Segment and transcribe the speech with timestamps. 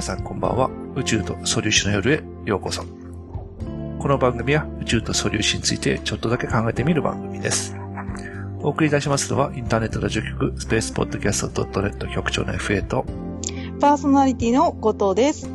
[0.00, 0.70] 皆さんこんばんは。
[0.96, 2.82] 宇宙と素粒子の夜へようこそ。
[3.98, 7.76] この番組は宇宙と素粒子についてちょっとだけ考えてみる番組です。
[8.62, 13.04] お送りいたしますのはインターネットラジオ局スペースポッドキャスト .net 局長の FA と、
[13.78, 15.50] パーソナリティの後藤です。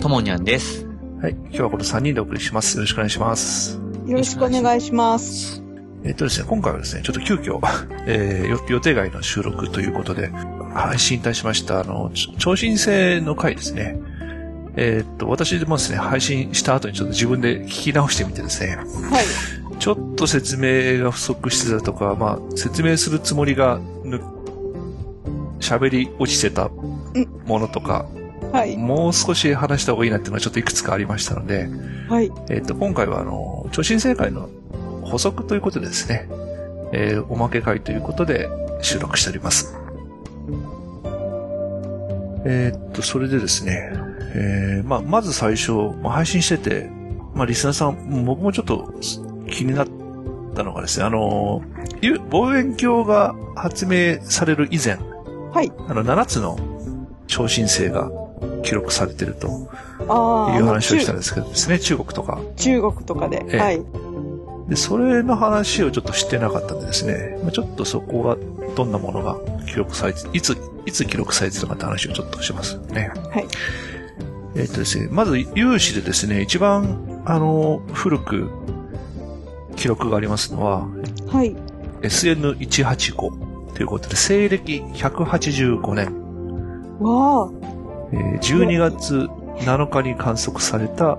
[0.00, 0.86] ともにゃんです。
[1.20, 2.78] はい、今日はこの3人でお送りします。
[2.78, 3.78] よろしくお願いします。
[4.06, 5.62] よろしくお願いします。
[6.02, 7.60] えっとですね、今回はですね、ちょっと急遽、
[8.06, 10.30] えーよ予定外の収録ということで、
[10.76, 13.98] 配信いたしました、あの、ち超新星の回ですね。
[14.76, 18.84] えーっと、私もですね、配信した後にちょっと自分で聞き直してみてですね、は
[19.22, 19.76] い。
[19.78, 24.20] ちょっと説明が不足してたとか、まあ、説明するつもりがぬ、
[25.60, 26.68] 喋り落ちてた
[27.46, 28.06] ものとか、
[28.52, 28.76] はい。
[28.76, 31.68] もう少し話した方がいいなっていうのはちょっといくつかありましたので、
[32.08, 32.30] はい。
[32.50, 34.48] えっ、と、今回はあの、超新星会の
[35.02, 36.28] 補足ということでですね、
[36.92, 38.48] えーおまけ会ということで
[38.82, 39.85] 収録しております。
[42.48, 43.92] えっと、それでですね、
[44.34, 46.88] えーまあ、まず最初、まあ、配信してて、
[47.34, 48.94] まあ、リスナーさん、僕もちょっと
[49.50, 49.88] 気になっ
[50.54, 51.62] たのがですね、あの、
[52.00, 54.96] ゆ望遠鏡が発明される以前、
[55.52, 55.72] はい。
[55.88, 56.56] あの、7つの
[57.26, 58.10] 超新星が
[58.62, 59.68] 記録されてると
[60.08, 60.56] ああ。
[60.56, 62.40] いう話をしたん中ですけどですね、中国とか。
[62.56, 63.44] 中国とかで。
[63.48, 63.82] ええはい。
[64.68, 68.36] で、それの話をちょっと知ってなかったんでですね、まあちょっとそこが
[68.74, 73.12] どんなものが記録されて、いつ、いつ記録されてたかって話をちょっとしますね。
[73.30, 73.46] はい。
[74.56, 78.50] えっ、とですね、まず有志でですね、一番、あの、古く
[79.76, 80.88] 記録がありますのは、
[81.28, 81.54] はい。
[82.02, 86.26] SN185 ということで、西暦185年、
[87.00, 87.50] わあ。
[88.12, 89.28] えー12月
[89.64, 91.18] 7日に観測された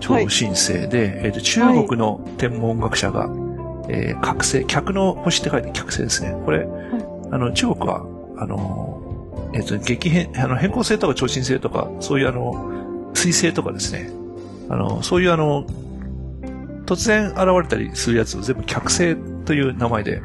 [0.00, 3.28] 超新星で、えーと中国の天文学者が、
[3.88, 6.34] えー覚醒、客の星って書いて客星ですね。
[6.44, 6.66] これ、
[7.30, 8.06] あの、中国は、
[8.38, 14.10] あの、えっ、と、激変、あの、変更星とか超新星とか、そういうあの、水星とかですね。
[14.68, 15.64] あの、そういうあの、
[16.86, 20.22] 突然現れたりするやつを全部客星という名前で、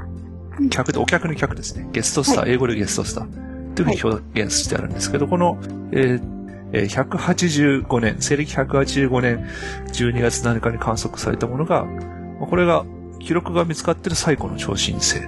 [0.70, 1.88] 客で、お客の客ですね。
[1.92, 3.74] ゲストスター、は英語でゲストスター。
[3.74, 5.58] というふうに表現してあるんですけど、この、
[5.92, 6.33] えー
[6.74, 9.48] えー185年、西暦185年
[9.94, 12.86] 12月7日に観測されたものが、まあこれが、
[13.20, 15.22] 記録が見つかっている最古の超新星。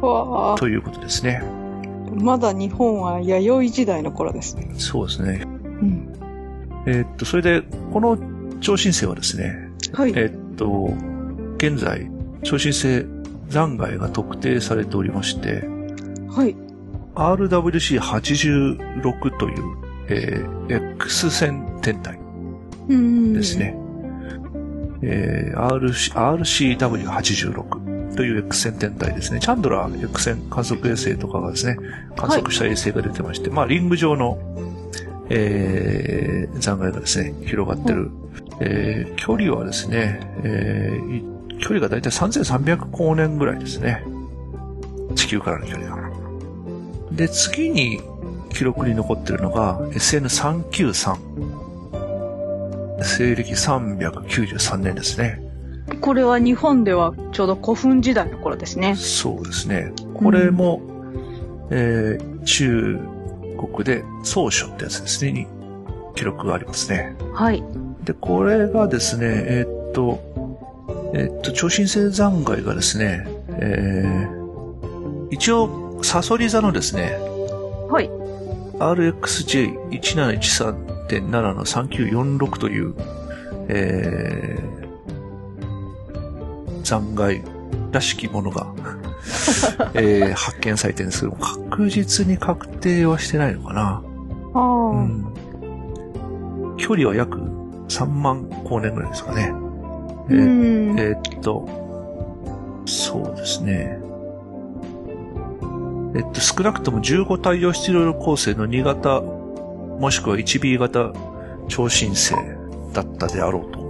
[0.00, 1.42] ということですね。
[2.14, 4.70] まだ日本は弥生時代の頃ですね。
[4.76, 5.42] そうですね。
[5.44, 5.48] う
[5.84, 6.12] ん。
[6.86, 8.18] えーっと、それで、この
[8.60, 10.10] 超新星はですね、はい。
[10.10, 10.92] えーっと、
[11.56, 12.10] 現在、
[12.42, 13.06] 超新星
[13.48, 15.68] 残骸が特定されておりまして、
[16.28, 16.56] はい。
[17.14, 19.62] RWC86 という、
[20.10, 22.18] えー X 線天体
[22.88, 23.32] うん。
[23.34, 23.58] です。
[23.58, 23.74] ね。
[25.02, 26.12] えー RC
[26.78, 29.40] RCW86 という X 線天体ですね。
[29.40, 31.76] チャンドラー X 線観測衛星とかがですね、
[32.16, 34.38] 観測した衛星が出てまして、まあ、リング状の、
[35.30, 38.10] えー残骸がですね、広がってる。
[38.60, 41.24] えー距離はですね、えーい
[41.60, 44.02] 距離がだいたい3300光年ぐらいですね。
[45.14, 46.10] 地球からの距離が。
[47.12, 48.00] で、次に
[48.50, 51.18] 記録に残ってるのが SN393。
[53.02, 55.40] 西暦393年ですね。
[56.00, 58.94] これは日本ではちょうど古墳時代の頃ですね。
[58.96, 59.92] そうですね。
[60.14, 60.80] これも、
[61.70, 62.98] えー中
[63.58, 65.46] 国で総書ってやつですね、に
[66.14, 67.14] 記録がありますね。
[67.34, 67.62] はい。
[68.04, 70.18] で、これがですね、えーっと、
[71.14, 73.26] えーっと、超新星残骸がですね、
[73.58, 74.40] えー
[75.30, 77.16] 一応、サソリ座のですね、
[77.88, 78.10] はい。
[78.80, 82.94] RXJ1713.7 の3946という、
[83.68, 87.42] えー、残骸
[87.92, 88.66] らしきものが、
[89.94, 94.02] えー発見されてるんですけど、確実に確定はしてないのかな。
[94.54, 94.58] う
[94.96, 95.26] ん。
[96.76, 97.38] 距離は約
[97.88, 99.52] 3万光年ぐらいですかね。
[100.30, 100.98] えうーん。
[100.98, 101.68] えーっと、
[102.86, 103.99] そうですね。
[106.14, 111.12] えっと、少なくとも15太陽スチロール構成の2型、もしくは 1B 型
[111.68, 112.34] 超新星
[112.92, 113.80] だったであろうと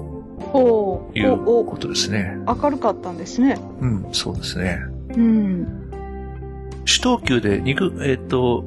[0.52, 2.36] おいうことですね。
[2.46, 3.58] 明るかったんですね。
[3.80, 4.80] うん、そうですね。
[5.16, 5.90] うん。
[6.84, 8.64] 主等級で肉、えっと、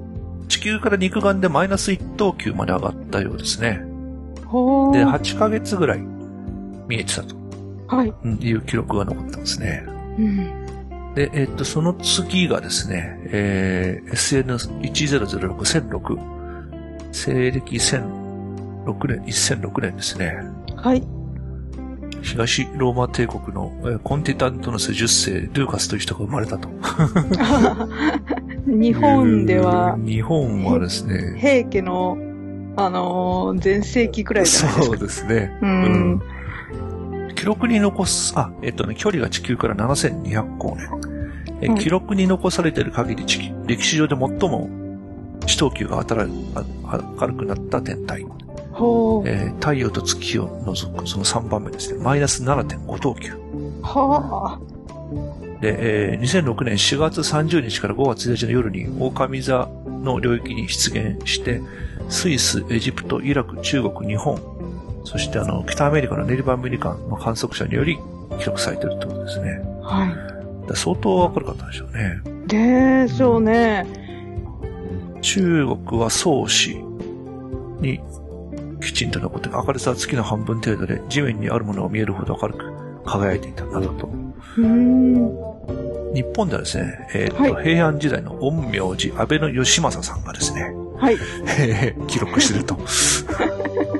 [0.48, 3.82] 地球から肉眼でマイナス1等級まで上がったようですね。
[4.36, 5.12] で、ほー。
[5.12, 6.00] 8ヶ月ぐらい
[6.88, 7.36] 見えてたと
[7.88, 8.14] はい。
[8.24, 9.84] うんいう記録が残ってますね。
[10.18, 10.63] うん。
[11.16, 16.20] で、えっと、その次がですね、えー、SN1006、1006、
[17.12, 20.38] 西暦1006年、1006年ですね。
[20.76, 21.04] はい。
[22.24, 26.70] 東ローマ帝国の、えーコンティタントノス10世、ルーカスという人が生まれたと。
[28.66, 32.18] 日本では日本はですね、平家の
[32.76, 34.82] あのー、前世紀くらいですか。
[34.82, 35.56] そうですね。
[35.62, 36.22] うん。
[37.44, 40.88] 記録に残す、あ、えっとね、距離が地球から7200光年。
[41.60, 44.70] えはい記録に残されている限り地球、歴史上で最も
[45.46, 48.22] 地等級が明るくなった天体。
[48.22, 52.02] えー太陽と月を除くその3番目ですね。
[52.02, 53.34] マイナス7.5等級。
[53.82, 54.60] は
[55.60, 61.62] で、えー2006年4月30日から5月1日の夜に狼座の領域に出現して、
[62.08, 64.40] スイス、エジプト、イラク、中国、日本、
[65.04, 67.98] そしてあの、北アメリカのネリバンメリカンの観測者により
[68.40, 69.62] 記録されているということですね。
[69.84, 69.86] あ。
[69.86, 70.26] はだか
[70.70, 72.22] ら相当明るかったんでしょうね。
[72.46, 72.48] い。
[72.48, 73.86] でしょうね。
[75.22, 76.78] 中国は宋氏
[77.80, 78.00] に
[78.82, 84.08] きちんと残って明るさは月の半分程度で地面にあるものが見えるほど明るく輝いていたなどと。
[84.08, 85.54] うーん。
[86.14, 91.18] 日本ではですね、えーとはい平安時代の陰陽師安倍の義政さんがですね、はい。
[91.60, 92.78] え ー記録してると。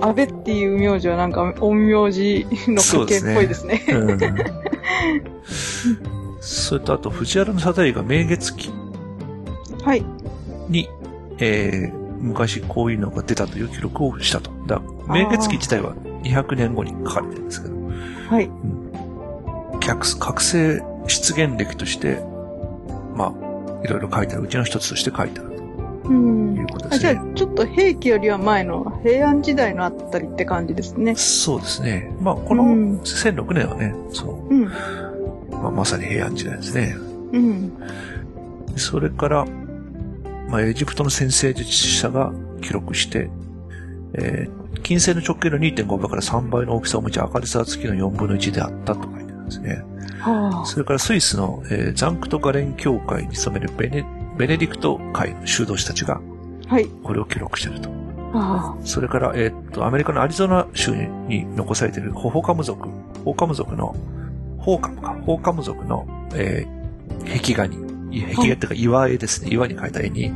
[0.00, 3.84] 安倍っていう名字はなんか陰陽師の家系っぽいですね。
[3.88, 4.18] うん
[6.40, 8.70] それとあと、藤原定家が明月期
[9.84, 10.04] はい。
[10.68, 10.88] に、
[11.38, 14.50] えー昔こういうのが出たという記録をしたと。
[14.66, 17.76] だ明月期自体は200年後に書かれてるんですけど、
[18.28, 18.50] はい。
[19.80, 22.20] 逆覚醒出現歴として、
[23.14, 25.47] まあ、いろいろ書いてあるうちの一つとして書いてある
[26.08, 26.54] う。
[26.54, 27.30] というんことであじゃすね。
[27.32, 31.14] あ、ちょっと平家よりは前の平安時代のあたりって感じですね。
[31.16, 32.10] そうですね。
[32.20, 34.64] まあ、このうん1006年はね、その、うん。
[35.50, 36.96] まあ、まさに平安時代ですね。
[37.32, 37.72] うん。
[38.76, 39.46] それから、
[40.48, 42.32] まあ、エジプトの先生術者が
[42.62, 43.30] 記録して、
[44.14, 49.82] えー金星の直径の2.5倍から3倍の大きさを持ち、明るさは月の4分の1であったと書いてあるんですね。
[50.20, 54.06] はそれからスイスの、えーザンクトガレン教会に勤めるベネ
[54.38, 56.20] ベネディクト会の修道士たちが
[56.68, 56.74] あ。
[56.74, 56.86] はい。
[57.02, 57.90] これを記録していると。
[58.34, 62.88] あそれから、えーっと、アメリカのアリゾナ州に残されているホホカム族、
[63.24, 63.96] ホーカム族の、
[64.58, 66.78] ホーカムか、ホーカム族の、えー
[67.42, 67.76] 壁画に、
[68.16, 70.32] い壁画っていうか岩絵ですね、岩に描いた絵に、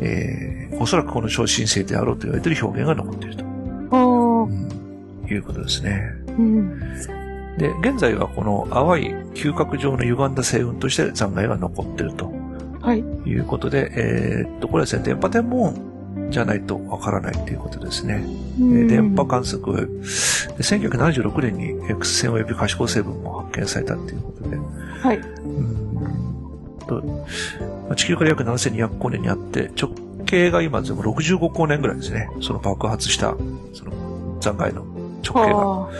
[0.00, 3.96] えーおそらくこの超新星であろうと言われている表現が残っていると、あ。
[3.96, 4.04] ああ
[4.44, 4.48] う。
[4.48, 4.68] ん
[5.28, 6.00] いうことですね。
[6.38, 6.78] うん。
[7.58, 12.32] で、現在はこの淡い嗅覚状の歪んだ星雲として残骸が残っていると
[12.80, 12.98] はい。
[13.00, 18.24] いうことで、えーっと、これはですね、電波天文じゃないとわからないということですね。
[18.58, 25.18] えー電波観測、で1976年に X 線及び可視光成分も発見されたということで、はい。
[25.18, 25.78] うん
[26.86, 29.92] とまあ地球から約7200光年にあって、直
[30.26, 32.28] 径が今でも65光年ぐらいですね。
[32.40, 33.36] その爆発した、
[33.72, 34.84] その残骸の
[35.22, 35.56] 直径が。
[35.56, 35.90] は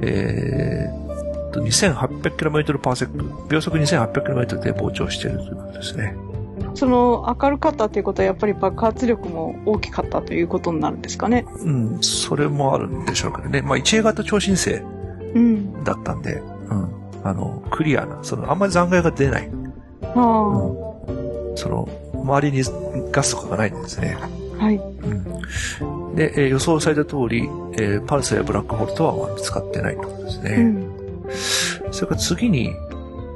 [0.00, 1.07] えーっ
[1.50, 6.16] と、2800km パーセック、秒速 2800km で膨張しているということですね。
[6.64, 6.70] あ。
[6.74, 11.46] その明るかったということはやっぱり爆発力も大きかったということになるんですかね。
[11.60, 13.62] うん、それもあるんでしょうけどね。
[13.62, 14.74] まあ、1A 型超新星
[15.34, 15.84] うん。
[15.84, 16.88] だったんで、うん。
[17.24, 19.50] あの、クリアな、その、あんまり残骸が出ない。
[20.14, 22.64] はその、周りに
[23.10, 24.16] ガスとかがないんですね。
[24.20, 24.38] あ。
[24.58, 24.76] はい。
[24.76, 26.14] うん。
[26.14, 30.50] で、えー予想された通り、えーパルサやブラックホールとはまあ見つかってないということですね。
[30.50, 30.97] うん。
[31.90, 32.74] それから次に、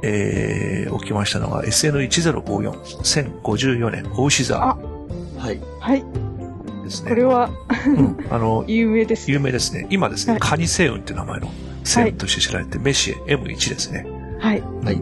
[0.03, 2.71] えー起きましたのが SN1054、
[3.41, 4.77] 1054年、大牛座あ
[5.37, 5.59] はい。
[5.79, 6.03] はい。
[6.83, 7.09] ですね。
[7.09, 7.49] これは
[7.87, 9.31] うん、あの、 有名です。
[9.31, 9.87] 有名ですね。
[9.89, 11.47] 今ですね、はいカニ星雲っていう名前の
[11.83, 14.05] 星雲として知られて、メシエ M1 ですね。
[14.39, 14.61] はい。
[14.83, 15.01] はい。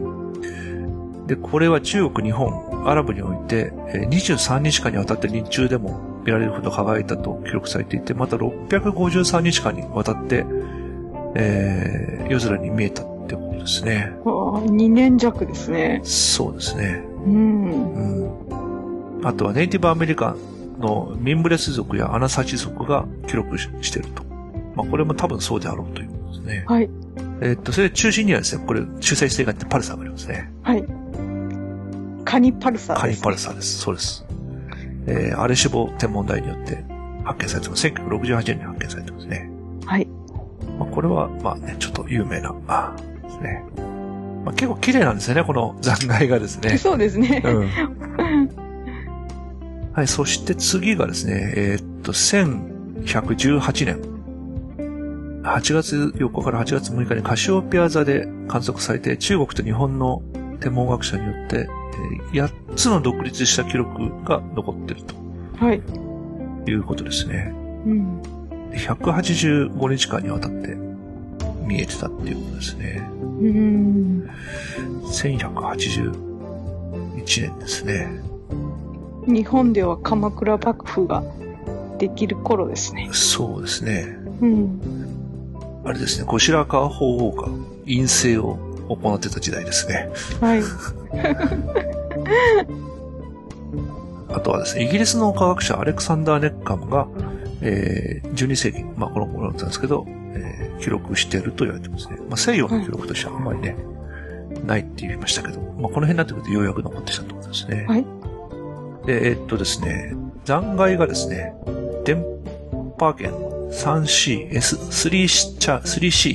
[1.26, 10.44] で、これは中国、日本、アラブにおいて、えー23日間にわたって日中でも見られるほど輝いたと記録されていて、また653日間にわたって、
[11.34, 14.12] えー夜空に見えたってことですね。
[14.24, 16.00] 2年弱ですね。
[16.04, 17.04] そうですね。
[17.26, 17.92] うん。
[19.20, 19.26] うん。
[19.26, 20.30] あとはネイティブアメリカ
[20.78, 24.24] ンのミンブレス族やアナサチ族が記録ししていると。
[24.74, 26.64] まあこれも多分そうであろうということですね。
[26.66, 26.88] はい。
[27.42, 30.50] えーっと、それで中心にはですね、これ主催してがってパルサーがありますね。
[30.62, 30.84] はい。
[32.24, 33.78] カニパルサーカニです、パルサーです。
[33.78, 34.24] そうです。
[35.06, 36.84] えー、アレシボ天文台によって
[37.24, 37.86] 発見されてます。
[37.88, 39.50] 1968年に発見されてますね。
[39.84, 40.08] はい。
[40.78, 43.64] まあ、これは、まあね、ちょっと有名な、あですね。
[44.44, 46.76] まあ、結構綺麗なんですよね、この残骸がですね。
[46.78, 47.42] そうですね。
[47.44, 47.68] うん。
[49.92, 54.12] はい、そして次がですね、えーっと、1118年。
[55.42, 60.22] 8月4日から8月6日にカシオペア座で観測されて、中国と日本の
[60.60, 65.02] 天文学者によって、えー8つの独立した記録が残っている
[65.56, 65.82] はい。
[66.64, 67.52] ということですね。
[67.86, 68.22] うん。
[68.74, 70.76] 185日間にわたって
[71.64, 73.08] 見えてたっていうことですね。
[73.20, 74.30] うん。
[75.04, 76.12] 1181
[77.42, 78.08] 年ですね。
[79.26, 81.22] 日本では鎌倉幕府が
[81.98, 83.08] できる頃ですね。
[83.12, 84.16] そうですね。
[84.40, 84.80] うん。
[85.84, 87.48] あれですね、後白河法皇が
[87.84, 88.56] 陰性を
[88.88, 90.08] 行ってた時代ですね。
[90.40, 90.62] はい。
[94.34, 97.06] あとはですね、イギリスの科学者アレクサンダー・ネッカムが、
[97.62, 102.16] えー、12世紀、まあこの頃だったんですけど、えー記録していると言われてますね。
[102.28, 103.76] まあ西洋の記録としてはあんまりね、
[104.66, 107.86] ないって言いましたけど、まあこの辺になってくるとようやく残ってきたってことですね。
[107.88, 108.04] はい。
[109.06, 110.14] で、えーっとですね、
[110.44, 111.54] 残骸がですね、
[112.04, 112.24] 電
[112.98, 113.30] 波圏
[113.70, 114.78] 3CS、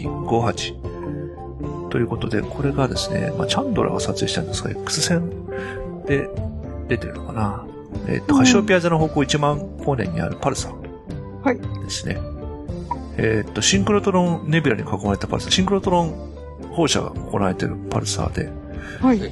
[0.05, 5.29] 3C58 ということで、これがですね、まあ、チャンドラが撮影したんですが、X 線
[6.05, 6.29] で
[6.87, 7.65] 出てるのかな。
[8.07, 10.69] えーっと、うんカシオペア座の方向1万光年にあるパルサ
[11.47, 11.59] はい。
[11.59, 12.17] ですね。
[13.17, 16.13] えーっと、シンクロトロンネビュラに囲まれたパルサー、シンクロトロン
[16.71, 18.51] 放射が行われているパルサーで、
[18.99, 19.31] はい。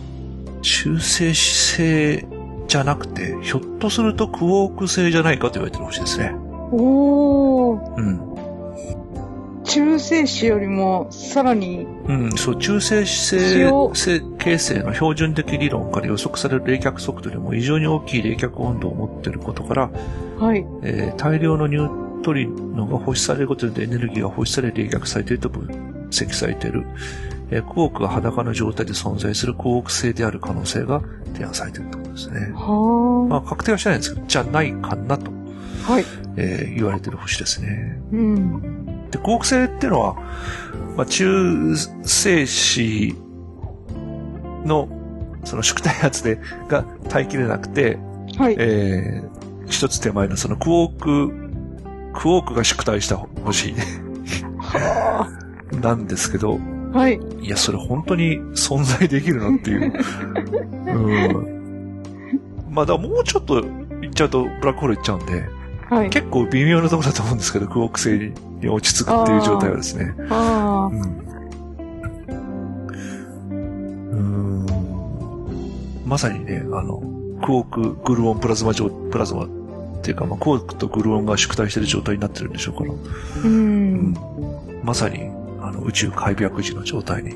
[0.62, 2.25] 中性子星
[2.67, 6.31] じゃなくて、ひょっとするとクォーク星じゃないかと言われてる星ですね。
[6.72, 7.95] おー。
[7.98, 8.35] うん。
[9.65, 19.89] 中性子よりもさらに、うん、そう、中性子塩星形成の標準的理論から予測される冷却速度よりも異常に大きい冷却温度を持っていることから、
[20.39, 20.65] はい。
[20.84, 25.67] えー大量のニュートリノが放出されることでエネルギーが放出され冷却されていると分
[26.10, 26.86] 析されている、
[27.51, 31.01] えークォークが裸の状態で存在するクォーク星である可能性が
[31.34, 32.51] 提案されているということですね。
[32.53, 35.31] はまあ、確定はしてないんですけど、じゃないかなと、
[35.88, 35.91] あ。
[35.93, 36.05] はい。
[36.38, 38.00] えー言われている星ですね。
[38.12, 38.85] うん。
[39.15, 40.15] で、クォーク星っていうのは、
[40.98, 43.15] まあ、中性子
[44.65, 44.89] の、
[45.45, 47.98] その宿体圧で、が耐えきれなくて、
[48.38, 48.55] はい。
[48.60, 51.29] えー、一つ手前のそのクォーク、
[52.13, 53.74] クォークが宿体した星
[54.57, 55.29] は
[55.81, 56.60] なんですけど、
[56.93, 56.98] あ。
[56.98, 57.19] はい。
[57.41, 59.93] いや、それ本当に存在できるのっていう。
[60.88, 62.03] うん。
[62.69, 65.54] まあ、だからもうちょっと行っちゃうとブラックホール行っちゃうんで、
[65.89, 66.10] はい。
[66.10, 70.13] 結構微妙なところだと思うんですけど、クォーク星に落ち着くっていう状態はですね。
[70.30, 71.01] あうん。
[74.12, 74.15] う
[74.63, 74.65] ん。
[76.06, 77.00] まさにね、あの、
[77.42, 79.48] クォーク、グルオン、プラズマ状、プラズマっ
[80.01, 82.92] ていうか、まあ、クォークとグルオンが縮体してる状態になってるんでしょうから。
[82.92, 82.96] あ。
[83.44, 84.15] うん。
[84.84, 85.30] まさに、
[85.62, 87.36] あの、宇宙開闢時の状態に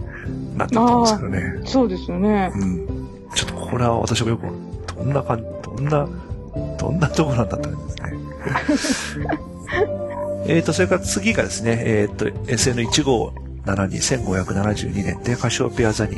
[0.56, 1.60] なってたんですけどね。
[1.64, 2.52] そうですよね。
[2.54, 2.86] うん。
[3.34, 4.46] ちょっとこれは私もよく、
[4.96, 6.08] どんな感じ、どんな、
[6.80, 9.28] どんなところなんだったんですね。
[10.46, 13.32] えっと、それから次がですね、えっ、と、SN1572、
[13.64, 16.16] 1572年でカシオペア座に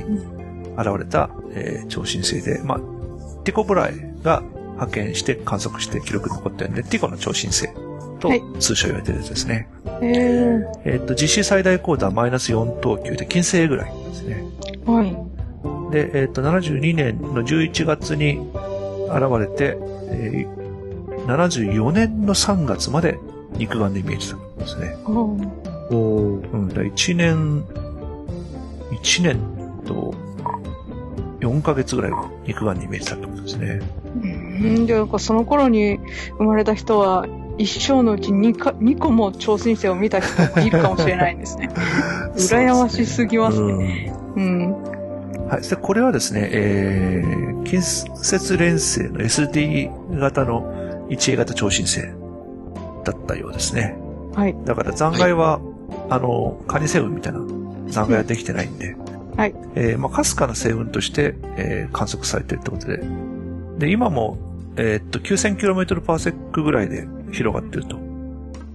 [0.78, 2.78] 現れた、えー超新星で、まあ、
[3.44, 4.42] ティコブライが
[4.74, 7.68] 派遣して観測して記録に残ってるんで、ティコの超新星
[8.20, 9.68] とはい通称言われてるやつですね。
[10.00, 10.06] え
[10.84, 14.44] ええっ、と、実施最大高度はマイナス4等級で、金星ぐらいですね。
[14.86, 15.92] はい。
[15.92, 18.38] で、えっ、と、72年の11月に
[19.10, 19.76] 現れて、
[20.12, 20.62] えー
[21.26, 23.18] 74年の3月まで
[23.56, 24.96] 肉眼で見えてたんですね。
[25.04, 27.64] あーうん、だ1年、
[28.90, 29.38] 1年
[29.84, 30.14] と
[31.40, 33.80] 4ヶ月ぐらいは肉眼に見えてたってことですね。
[34.22, 35.98] うん、じゃその頃に
[36.38, 37.26] 生まれた人は、
[37.58, 41.68] 一生のうち 2, か2個も超新星を見た人もいるかもしれないんですね。
[42.34, 44.14] 羨ましすぎますね。
[44.36, 44.44] うん。
[44.44, 44.81] うん
[45.52, 45.68] はい。
[45.68, 52.00] で、これはですね、えー、近接連星の SD 型の 1A 型超新星
[53.04, 53.94] だったようですね。
[54.34, 54.56] はい。
[54.64, 55.60] だから残骸は、
[56.08, 57.40] あの、カニ星雲みたいな
[57.88, 58.96] 残骸はできてないんで、
[59.36, 59.54] はい。
[59.74, 63.02] えーまあ、かすかな星雲として、えー観測されてるってことで、
[63.78, 64.38] で、今も、
[64.76, 67.98] えーっと、9000km パーセックぐらいで広がってると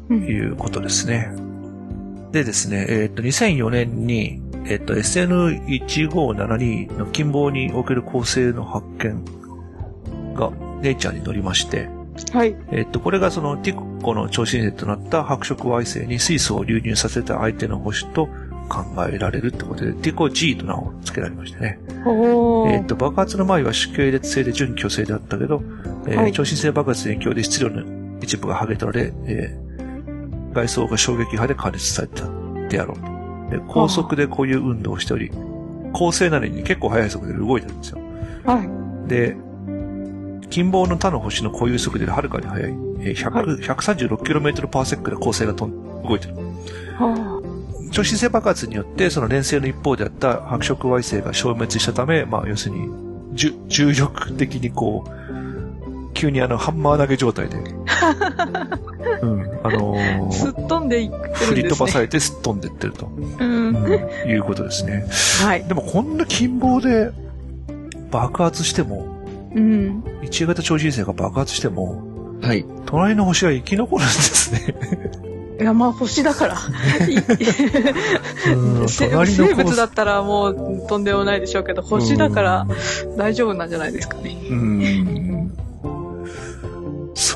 [0.10, 1.47] うんいうことですね。
[2.32, 9.24] でですね、えーっと、2004年に、えーっと、SN1572 の近傍における恒星の発見
[10.34, 11.90] が、ネイチャーに載りまして、
[12.32, 12.56] はい。
[12.72, 18.28] えっと、これがそのティコの超新星となった白色矮星に水素を流入させた相手の星と
[18.70, 21.80] 考えられるってことで、ティコ G と名を付けられましてね。
[22.68, 25.64] えっと、爆発の前は主系列性で準巨星であったけど、
[26.08, 27.84] えーはい超新星爆発の影響で質量の
[28.22, 29.67] 一部が剥げ取られ、えー
[30.58, 32.26] 外装が衝撃波で加熱された
[32.70, 33.58] であろうと。
[33.58, 35.30] で高速でこういう運動をしており、
[35.94, 38.00] 恒星なのに結構速い速度で動いてるんですよ。
[38.46, 38.64] は
[39.06, 39.10] い。
[39.10, 39.38] で、
[40.50, 46.36] 近傍の他の星の固有速度よりはるかに速い、えー100 136km パーセックで恒星が飛ん動いてる。
[46.36, 47.42] は
[47.92, 52.90] 超新星爆発によって、その連星の一方であった白色矮星が消滅したため、まあ、要するに、
[53.34, 57.58] 重重力的にこう、急にあの、ハンマー投げ状態で、
[59.22, 59.96] うん、あの
[60.30, 60.32] あ。
[60.34, 61.48] すーっ飛んでいってるんですね。
[61.48, 63.10] 振り飛ばされてすっ飛んでってると、
[63.40, 63.76] うん。
[63.76, 65.06] うんいうことですね。
[65.42, 65.64] はい。
[65.64, 67.12] でもこんな近傍で
[68.12, 69.06] 爆発しても、
[69.56, 70.04] うん。
[70.24, 72.04] 1A 型超新星が爆発しても、
[72.42, 72.66] はい。
[72.86, 74.76] 隣の星は生き残るんですね。
[75.60, 76.56] いや、まあ星だから。
[78.88, 82.68] 生物だったらもうとんでもないでしょうけど、星だから
[83.18, 84.38] 大丈夫なんじゃないですかね。
[84.50, 84.97] うん。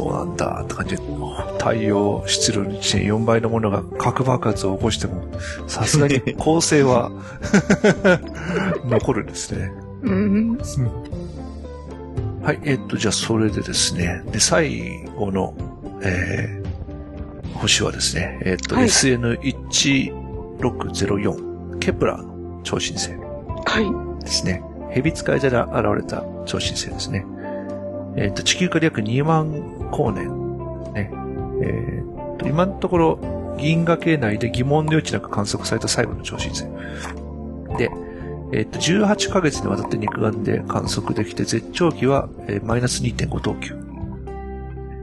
[0.01, 1.03] そうなんだって感じで、
[1.59, 5.21] 太陽質量1.4倍のものが核爆発を起こしても、
[5.67, 7.11] さすがに 構成は
[8.89, 9.71] 残るんですね。
[10.01, 10.57] うん。
[12.41, 15.53] はい、えっと、じゃあそれでですね、で、最後の、
[16.01, 16.61] えー
[17.53, 23.17] 星はですね、えっと、はい SN1604、ケプラーの超新星は
[23.79, 23.85] い。
[24.23, 24.63] ですね。
[24.89, 27.23] 蛇使い座で現れた超新星ですね。
[28.17, 30.93] えっ、と、地球から約2万光年。
[30.93, 31.11] ね。
[31.61, 32.03] え
[32.35, 36.63] っ、と、今のところ、銀河系内で疑問の余地なく観測された最後の超新星。
[37.77, 37.91] で、
[38.53, 43.75] えっ、と、18ヶ月にわたって肉眼で観測できて、絶頂期は、えーマイナス2.5等級。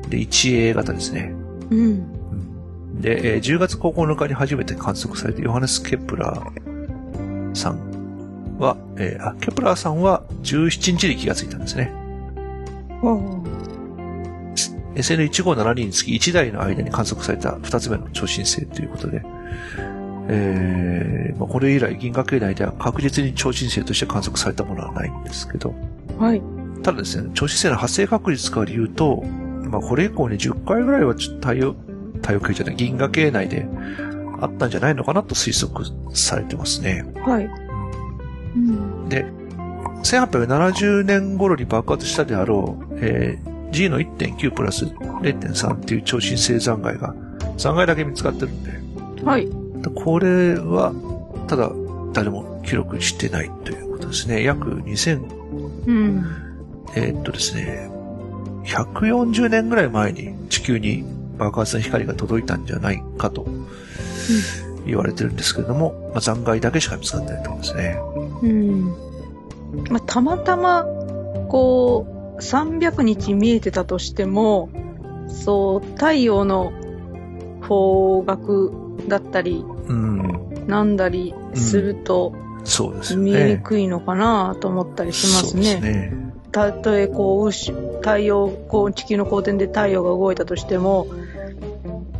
[0.08, 1.34] で、1A 型ですね。
[1.70, 3.00] うん。
[3.00, 11.92] で、えー10月9日に初めて観測されたヨハネス・ケプラーさんは、えーあ、ケプラーさんは17日に気がついたんですね。
[14.98, 19.22] おー SN1572 につき一代の間に観測された2つ目の超新星ということで、
[20.28, 25.74] えーまあ、これ以来銀河系内では確実に超新星として観測されたものはないんですけど、
[26.18, 26.42] はい。
[26.82, 29.22] ただですね、超新星の発生確率から言うと、
[29.70, 31.74] まあ、これ以降に10回ぐらいはちょっと太陽、
[32.16, 33.66] 太陽系じゃない、銀河系内で
[34.40, 37.04] あったんじゃないのかなと推測されてますね。
[37.24, 37.48] はい。
[38.56, 39.08] うん。
[39.08, 39.26] で、
[40.02, 47.14] 1870年頃に爆発したであろう、えー G の1.9プラス0.3っていう超新星残骸が、
[47.56, 49.48] 残骸だけ見つかってるんで、はい。
[49.94, 50.92] これは、
[51.48, 51.70] ただ、
[52.12, 54.42] 誰も記録してないということですね。
[54.42, 56.26] 約2000、うん。
[56.94, 57.90] えーっとですね、
[58.64, 61.04] 140年ぐらい前に地球に
[61.38, 63.46] 爆発の光が届いたんじゃないかと
[64.86, 67.98] 言われてるんですけれども、まあ、残骸だけしか見つかってないと思うんですね。
[68.42, 68.84] うん。
[69.90, 70.84] まあ、たまたま、
[71.48, 74.70] こう、300日見えてたとしても、
[75.28, 76.72] そう、太陽の
[77.62, 78.72] 方角
[79.08, 83.24] だったり、うん、なんだりすると、そうですよね。
[83.30, 85.80] 見えにくいのかなと思ったりしますね。
[85.80, 86.12] ね。
[86.52, 91.06] たとえ、こう、牛太陽、こう、地球の公転で太陽が動いたとしても、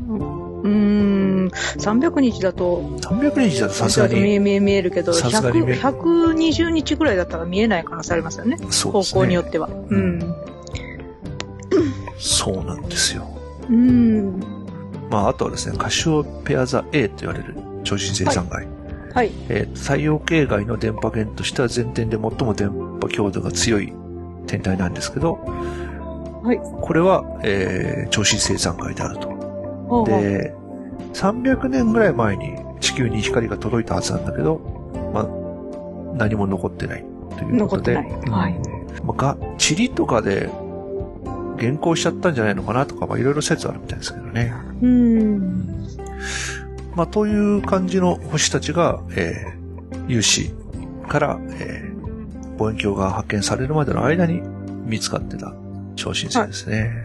[0.09, 1.08] うーん、
[1.51, 8.57] 300日だと、300日だとさすがに、見え見えるけど、さすがに見え100 120日ぐらいだったら見えない可能性ありますよね。
[8.57, 8.67] ね。
[8.71, 9.69] 向によっては。
[9.89, 10.35] うん。
[12.19, 13.27] そうなんですよ。
[13.69, 14.41] うん。
[15.11, 18.67] まあ、あとはですね、カシオペア座 A と言われる超新星残骸。
[19.15, 19.31] はい。
[19.49, 23.93] えー太陽系外の電波源としては全天で最も電波強度が強い
[24.47, 25.35] 天体なんですけど、
[26.43, 26.59] はい。
[26.59, 30.05] これは、えー超新星残骸であると。
[30.07, 30.55] で、
[31.12, 34.59] 300年ぐらい前に地球に光が届いたはずなんだけど、
[35.12, 35.27] まあ、
[36.16, 37.05] 何も残ってない
[37.37, 37.94] ということで。
[37.94, 40.51] 残ってないはいうんまあ、が、塵とかで、
[41.59, 44.53] 減光しちゃったんじゃないのかなとか、まあ、いろいろ説あるみたいですけどね。
[44.81, 45.87] うん。
[46.94, 50.53] まあ、という感じの星たちが、えー、有志
[51.09, 54.40] から、えー、望遠鏡が発見されるまでの間に
[54.85, 55.55] 見つかってた
[55.97, 57.05] 超新星ですね。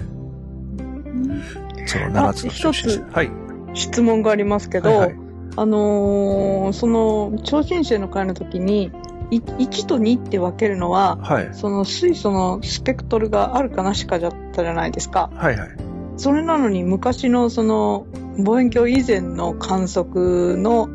[1.85, 2.99] その7つの超新星。
[3.11, 3.42] あはい。
[3.73, 5.15] 質問がありますけど、はいはい
[5.55, 8.91] あのーその、超新星の回の時に、
[9.29, 11.49] い1と2って分けるのは、はい。
[11.53, 15.29] その水素のスペクトルがあるかなしかだったじゃないですか。
[15.35, 15.69] はいはい。
[16.17, 18.05] それなのに昔のその
[18.37, 20.89] 望遠鏡以前の観測の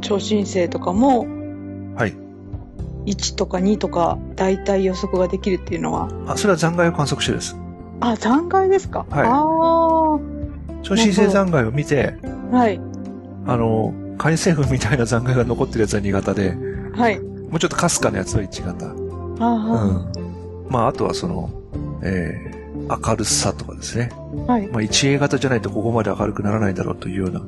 [0.00, 1.26] 超新星とかも
[1.96, 2.14] はい。
[3.06, 7.56] 1とか2とか大体予測ができるっていうのは、あ、それは残骸を観測してです。
[8.00, 9.44] あ、残骸ですか、はいあ
[10.86, 12.14] 超新星残骸を見て、
[12.52, 12.80] あ、はい、
[13.44, 16.56] あの、海星群みたいな残骸が残ってるやつは2型で、
[16.94, 17.18] はい。
[17.18, 18.86] もうちょっとかすかなやつは1型。
[18.86, 18.94] あう
[19.40, 20.12] あ、ん。
[20.70, 21.50] まあ、あとはその、
[22.04, 24.10] えー、明るさとかですね。
[24.46, 24.68] はい。
[24.68, 27.42] まあ、1A 型じゃないとここまで明るくならないだろうというような。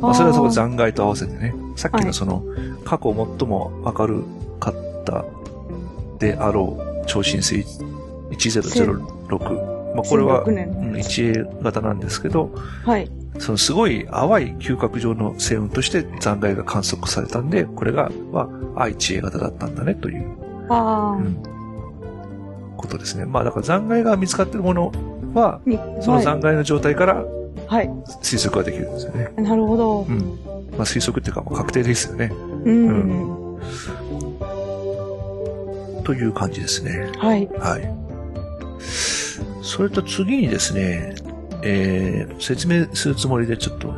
[0.00, 1.54] まあ、それはそこ残骸と合わせてね。
[1.76, 2.42] さっきはいのその、
[2.84, 4.24] 過去最も明る
[4.58, 5.24] かった
[6.18, 7.64] であろう超新星
[8.32, 9.73] 1006。
[9.94, 12.50] まあ、これは、1006年うん 1A 型なんですけど、
[12.84, 13.10] はい。
[13.38, 20.26] そのすごい淡い嗅覚上の星雲として残骸が観測されたんで、これが、は、あ、1A 型だったんだねという、
[20.68, 21.36] ああ、うん
[22.76, 23.24] ことですね。
[23.24, 24.92] まあだから残骸が見つかっているもの
[25.34, 27.24] は、にその残骸の状態から
[27.66, 27.88] はい。
[28.22, 29.30] 推測ができるんですよね。
[29.36, 30.12] なるほどう。
[30.12, 30.18] ん。
[30.72, 32.30] まあ推測っていうか、まあ確定ですよね。
[32.64, 33.60] うん。
[36.04, 37.10] という感じですね。
[37.18, 37.48] はい。
[37.58, 38.04] はい。
[39.64, 41.14] それと次にですね、
[41.62, 43.94] えー、説明するつもりでちょっと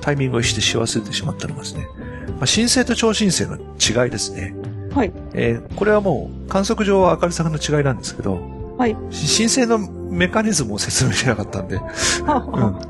[0.00, 1.86] タイミングをしてし忘れてしまったのがですね、
[2.26, 3.58] まあ、新星と超新星の
[4.04, 4.54] 違いですね。
[4.94, 5.12] はい。
[5.34, 8.40] えーこれはもう観測上は明るさの違いなんですけど、
[8.78, 8.96] はい。
[9.10, 11.84] し新星のメカニズムを説明しなかったんで、は
[12.26, 12.88] あは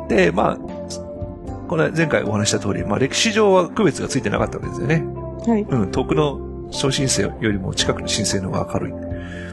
[0.00, 0.08] うん。
[0.08, 0.56] で、まあ、
[1.68, 5.04] これ前回お話しした通り、まあ歴史上は区別がついてなかったわけですよね。
[5.48, 5.62] あはい。
[5.62, 9.07] うん、遠くの超新星よりも近くの新星の方が明るい。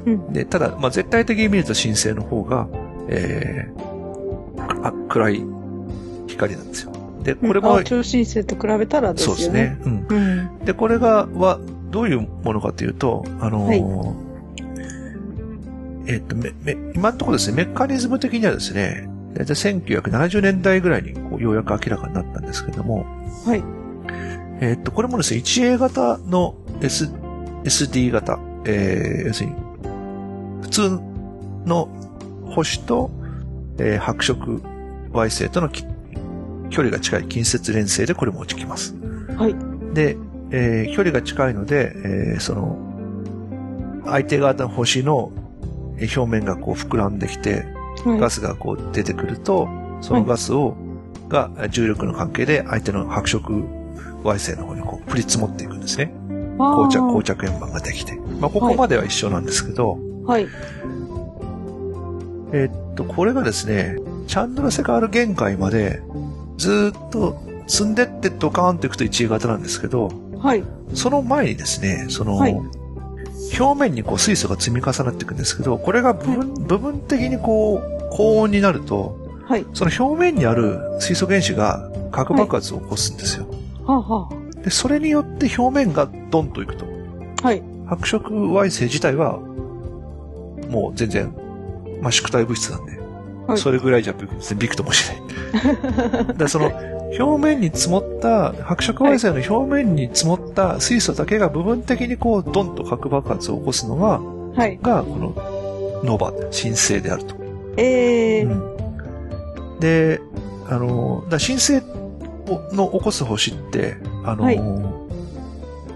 [0.06, 0.34] うん。
[0.34, 2.68] で、ただ、まあ、絶対的に見ると新星の方が、
[3.10, 5.44] えー、あ暗い
[6.28, 6.92] 光なんですよ。
[7.24, 9.42] で、これも、あ超新星と比べたらですよね。
[9.42, 9.78] そうですね。
[9.86, 10.08] うん。
[10.10, 10.66] うん。
[10.66, 14.26] で、これが、は、どういうものかというと、あのー
[16.08, 23.06] えっと、め、め、今のところですね、メカニズム的にはですね、だいたい1970年代ぐらいにこうようやく明らかになったんですけれども、
[23.46, 23.64] はい。
[24.62, 27.06] えっと、これもですね、1A 型の S、
[27.64, 29.56] SD 型、えー、要するに、
[30.66, 31.00] 普通
[31.66, 31.88] の
[32.50, 33.12] 星と、
[33.78, 34.62] えー白色
[35.14, 35.86] Y 星とのき
[36.70, 38.96] 距離が近い近接連星でこれも落ちきます。
[39.38, 39.56] はい。
[39.94, 40.18] で、
[40.52, 42.78] えー距離が近いので、えーその、
[44.06, 45.32] 相手側の星の
[45.98, 47.66] えー表面がこう膨らんできて、
[48.04, 48.20] はい。
[48.20, 49.70] ガスがこう出てくると、
[50.02, 50.76] そのガスを、
[51.30, 53.64] が重力の関係で相手の白色
[54.24, 56.12] Y 星の方にこう降り積もっていくんですね。
[56.58, 58.16] 膠着、膠着円盤ができて。
[58.40, 60.15] まあ、ここまでは一緒なんですけど、はい。
[62.54, 66.02] えーっと、これがですね、チャンドラセカール限界まで、
[66.58, 70.10] ずーっと積んでってドカーンといくと1型なんですけど、
[70.40, 70.64] はい。
[70.94, 72.56] その前にですね、その、はい
[73.60, 79.66] 表面にこう水素が積み重なっていくんですけど、これが部分,、部分的にこう、高温になると、はい。
[79.74, 83.48] その表面にある水素原子が核爆発を起こすんですよ。
[83.86, 84.30] はあ、は
[84.64, 86.86] で、それによって表面がドンといくと。
[87.44, 87.48] あ。
[87.48, 87.62] はい。
[87.88, 89.40] 白色 Y 星自体は、
[90.70, 91.34] もう全然、
[92.02, 92.98] まあ、縮体物質なんで、
[93.48, 94.16] はいそれぐらいじゃ
[94.58, 95.22] びくともしない。
[96.36, 96.72] だその、
[97.20, 104.20] 表面に積もった、白色 Y 星の表面に積もった水素だけが部分的にこう、ドンと核爆発を起こすのが、
[104.60, 104.80] はい。
[104.82, 105.34] が、この、
[106.04, 107.36] ノーバ、新星であると。
[107.78, 108.50] ええー。
[108.50, 108.76] うん
[109.80, 110.22] で、
[110.68, 114.60] あの、だから新星をの起こす星って、あの、はい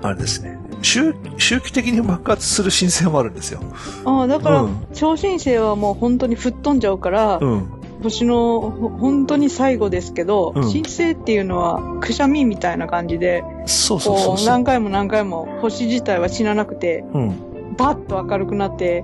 [0.01, 3.59] あれですね、周周期的に爆発する新星もあるんですよ。
[4.05, 7.69] ああ、だから、うん超新星はもう本当に吹っ飛んじゃうから、うん。
[8.01, 13.99] 星のほ本当に最後ですけど、うん新星っていうのはくしゃみみたいな感じで、そう。
[14.45, 17.75] 何回も何回も星自体は死ななくて、うん。
[17.77, 19.03] バッと明るくなって、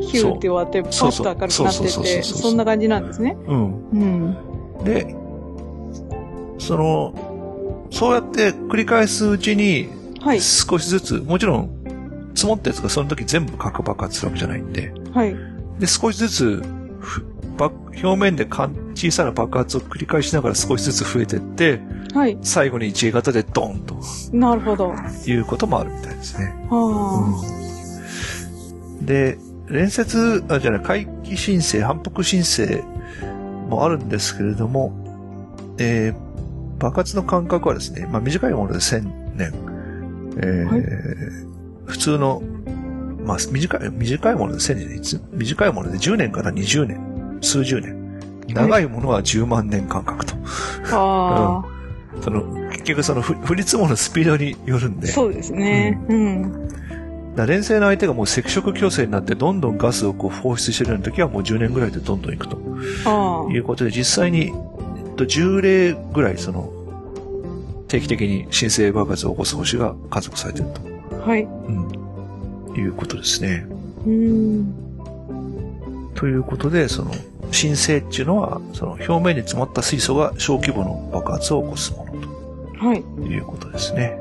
[0.00, 3.36] ヒューって終わって、パそうそうッと明るくなってって、そんな感じなんですね。
[3.46, 3.88] うん。
[3.90, 4.36] うん。
[4.84, 5.16] で、
[6.58, 7.12] その、
[7.90, 9.88] そうやって繰り返すうちに、
[10.20, 10.40] はい。
[10.40, 11.70] 少しずつ、もちろん、
[12.34, 15.36] 積もったやつがその時全部核爆発するわけじゃないんで、はい。
[15.78, 16.62] で、少しずつ、
[17.58, 21.80] 表面で小さな爆発を繰り返しながら少しずつ増えてって、
[22.14, 22.38] はい。
[22.42, 23.96] 最後に 1A 型でドンと
[24.32, 24.94] なるほど。
[25.26, 26.54] いうこともあるみたいですね。
[26.70, 27.42] は
[29.02, 32.82] で、連接、あ、じゃない、回帰申請、反復申請
[33.68, 34.92] もあるんですけれども、
[35.78, 36.28] えー
[36.78, 39.52] 爆発の間隔はですね、まあ短いもので1000年、
[40.38, 42.42] えーはい普通の、
[43.24, 47.96] まあ短い、短いもので1000年いつ、短いもので10年から20年、数十年。
[48.48, 50.34] 長いものは10万年間隔と。
[50.92, 51.60] あ。
[51.60, 51.64] は
[52.20, 55.00] その、結局そのふ降り積もるスピードによるんあ。
[55.00, 55.06] で。
[55.08, 55.98] そうですね。
[56.08, 56.68] うん。
[57.38, 62.58] だから連星の相手がもう赤色強制になってどんどんガスをこう放出してるような時はもう10年ぐらいでどんどんいくと
[63.04, 66.72] あいうことで実際に、えっと、10例ぐらいその
[67.88, 70.80] 定期的に新生爆発を起こす星が観測されていると、
[71.24, 71.28] あ。
[71.28, 71.42] はい。
[71.42, 73.66] うん、いうことですね。
[74.06, 74.74] うん。
[76.14, 77.12] ということで、その
[77.50, 83.02] 新星っていうのはその表面に詰まった水素が小規模の爆発を起こすものはい。
[83.02, 84.16] ということですね。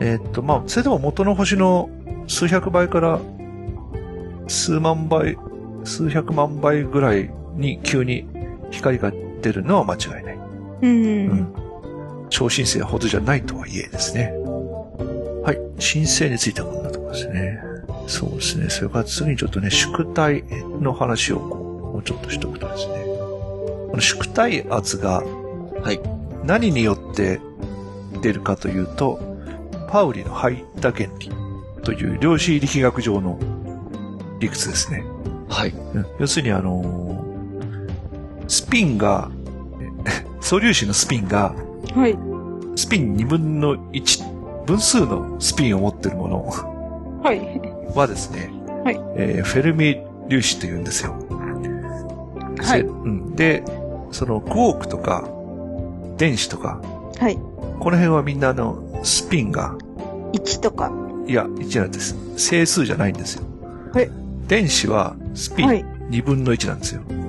[0.00, 1.88] えーっと、まあ、それでも元の星の
[2.26, 3.20] 数百倍から
[4.48, 5.36] 数万倍、
[5.84, 8.26] 数百万倍ぐらいに急に
[8.70, 9.12] 光が
[9.42, 10.34] 出るのは間違いない。
[10.34, 10.40] う。
[10.82, 11.65] うんん。
[12.30, 14.32] 超新星ほどじゃないとはいえですね。
[15.42, 15.80] はい。
[15.80, 17.60] 新星についてはこんなところですね。
[18.06, 18.68] そうですね。
[18.70, 20.44] それから次にちょっとね、宿体
[20.80, 22.94] の話をこう、もうちょっとしとくとですね。
[23.04, 25.22] この宿体圧が
[25.82, 26.00] はい。
[26.44, 27.40] 何によって
[28.22, 29.20] 出るかというと、
[29.88, 31.30] パウリの排他原理
[31.82, 33.38] という量子力学上の
[34.38, 35.04] 理屈ですね。
[35.48, 35.70] はい。
[35.70, 37.26] うん要するにあのー
[38.48, 39.30] スピンが、
[40.06, 41.54] え 素粒子のスピンが
[41.96, 42.18] はい。
[42.76, 47.40] スピン2分の1分数のスピンを持ってるものはい。
[47.96, 48.50] はですね、
[48.84, 51.12] はいえーフェルミ粒子って言うんですよ。
[52.58, 53.64] はいせうん、で、
[54.10, 55.28] そのクォークとか
[56.16, 56.80] 電子とか、
[57.18, 57.36] はい。
[57.78, 59.76] この辺はみんなあの、スピンが、
[60.32, 60.90] 1とか。
[61.26, 62.16] いや、1なんです。
[62.36, 63.44] 整数じゃないんですよ。
[63.92, 64.10] はい
[64.46, 65.84] 電子はスピンはい。
[66.10, 67.02] 2分の1なんですよ。
[67.08, 67.25] おー。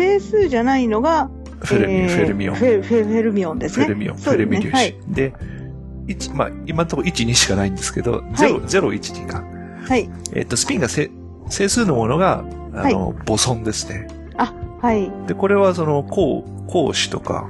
[0.00, 2.56] 整数じゃないのが、フェルミ、えーフェルミオン。
[2.56, 3.84] フェフェルミオンですね。
[3.84, 4.96] フェルミオン、フェルミ粒子。
[5.08, 5.32] で、
[6.06, 9.44] 一まあ、今のところ1、2しかないんですけど、い0、0、1、2か。
[9.86, 10.10] はい。
[10.32, 11.10] えっ、と、スピンがせ
[11.48, 14.08] 整数のものが、あの、ボソンですね。
[14.80, 15.12] はい。
[15.26, 17.48] で、これはその、光、光子とか、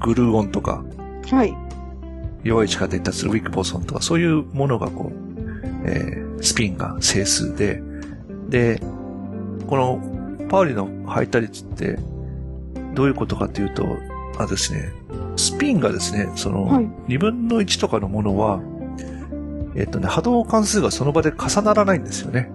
[0.00, 0.82] グルーオンとか、
[1.30, 1.54] はい。
[2.42, 5.16] 弱い力で達するウィークボソンとか、そういうものがこう、
[5.84, 7.82] えースピンが整数で、
[8.48, 8.80] で、
[9.66, 10.00] この
[10.50, 11.98] パウリの配達率って、
[12.94, 13.86] どういうことかというと、
[14.36, 14.92] あですね、
[15.36, 18.60] スピンがですね、その、はい2分の1とかのものは、
[19.76, 22.50] えっ、とね、波動関数がその場で重ならないんですよね。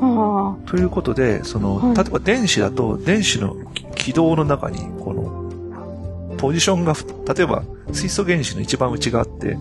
[0.00, 3.56] あということで、その、はい例えば電子だと、電子の
[3.94, 9.56] 軌道の中に、この、ポジションがふ、例えば、水素原子の一番内側って、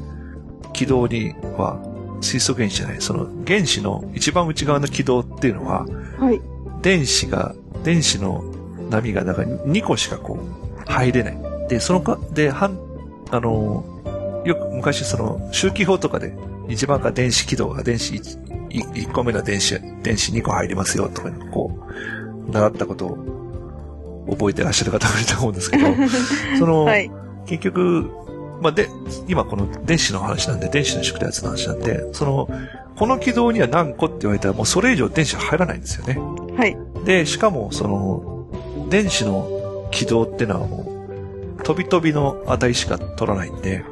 [0.74, 1.80] 軌道には、
[2.22, 5.86] 水素原子じゃない、その原子の一番内側の軌道っていうのは、
[6.20, 6.26] あ。
[6.26, 6.42] はい。
[6.82, 8.44] 電子が、電子の
[8.90, 11.38] 波が中に2個しかこう、入れない。
[11.70, 12.78] で、そのか、で、半、
[13.32, 13.84] あの、
[14.44, 16.34] よく昔その、周期法とかで、
[16.68, 21.80] 一番が電子軌道が電子 1, 1個目の電子、電子2個入りますよとか、こ
[22.48, 25.86] う、習ったことを覚えてらっしゃる方がいると思うんですけど、
[26.58, 27.12] その、はい。
[27.46, 28.10] 結局、
[28.62, 28.90] まあ、で、
[29.28, 32.50] 今この電子の話なんで、電子の縮達の話なんで、その、
[32.96, 36.18] この軌道には何個って言われたらもうそれ以上電子は入らないんですよね。
[36.58, 36.78] はい。
[37.06, 43.84] で、しかも、その、電子の軌道ってのはもう、飛び飛びの値しか取らないんで、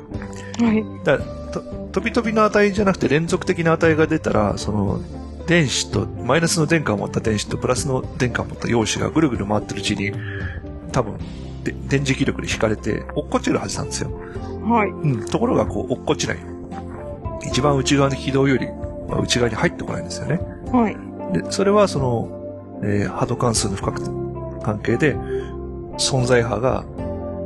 [0.60, 0.86] はい。
[1.04, 5.00] だと飛び飛びの値じゃなくて連続的な値が出たら、その、
[5.48, 10.12] 電子と、マイナスの電荷を持った電子とプラスの電荷を持った陽子がぐるぐる回ってるうちに、
[10.92, 11.18] 多分、
[11.64, 14.12] で電磁気力で引かれて落っこちるはずなんですよ。
[14.64, 14.90] はい。
[14.90, 15.26] うん。
[15.26, 16.38] ところが、こう、落っこちない。
[17.46, 18.68] 一番内側の軌道より、
[19.10, 20.40] まあ内側に入ってこないんですよね。
[20.72, 20.98] はい。
[21.34, 22.43] で、それはその、
[22.84, 24.04] えー波動関数の不確
[24.62, 25.16] 関係で、
[25.98, 26.86] 存在波が、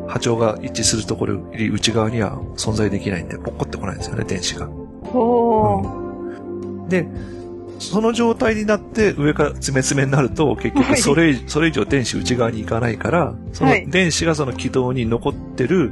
[0.07, 4.67] 波長が一致するところより内側には存在できないんで、落っこってこないんですよね、電子が。
[5.13, 6.87] おー。
[6.87, 7.07] で、
[7.79, 15.91] その状態になって上から詰め詰めになると、結局はいそれ、それ以上電子内側に行かないから、そのはい電子がその軌道に残ってる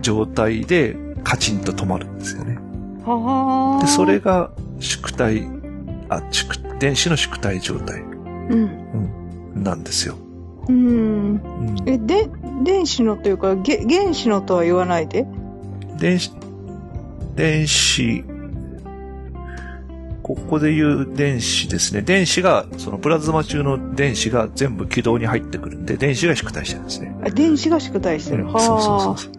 [0.00, 2.58] 状態でカチンと止まるんですよね。
[3.04, 3.84] はあ。
[3.84, 5.48] で、それが縮体、
[6.08, 8.11] あ、縮、電子の縮体状態
[8.48, 9.62] うん。
[9.62, 10.16] なんですよ。
[10.68, 10.76] うん。
[10.76, 10.88] う
[11.38, 12.28] んえ、で、
[12.64, 15.26] 電子のというか、げ原子のとは言わないで？
[15.98, 16.32] 電子、
[17.34, 18.24] 電子、
[20.22, 22.02] ここで言う電子ですね。
[22.02, 27.14] 電子が、そのプラズマ中の電子が全部軌道に入ってくるんで、電子が縮体してるんですね。
[27.24, 28.44] あ電子が縮体してる。
[28.44, 28.60] うんはあ。
[28.60, 29.32] そうそうそうそう。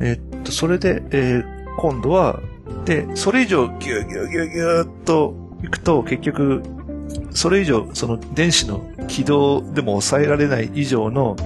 [0.00, 2.38] えーっと、それで、えー今度は、
[2.84, 6.62] で、それ以上ギューギューギューギューっと行くと、結局、
[7.32, 11.36] それ以上、その電子の軌道でも抑えられない以上の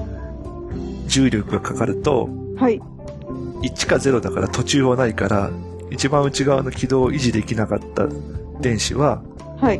[1.06, 2.80] 重力がかかると、はい。
[3.62, 5.50] 1か0だから途中はないから、
[5.90, 8.06] 一番内側の軌道を維持できなかった
[8.60, 9.22] 電子は、
[9.60, 9.78] はい。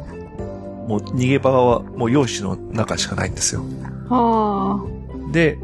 [0.87, 3.63] もう逃げ場はもう陽子の中しかないんですよ。
[4.09, 4.87] は
[5.33, 5.59] で、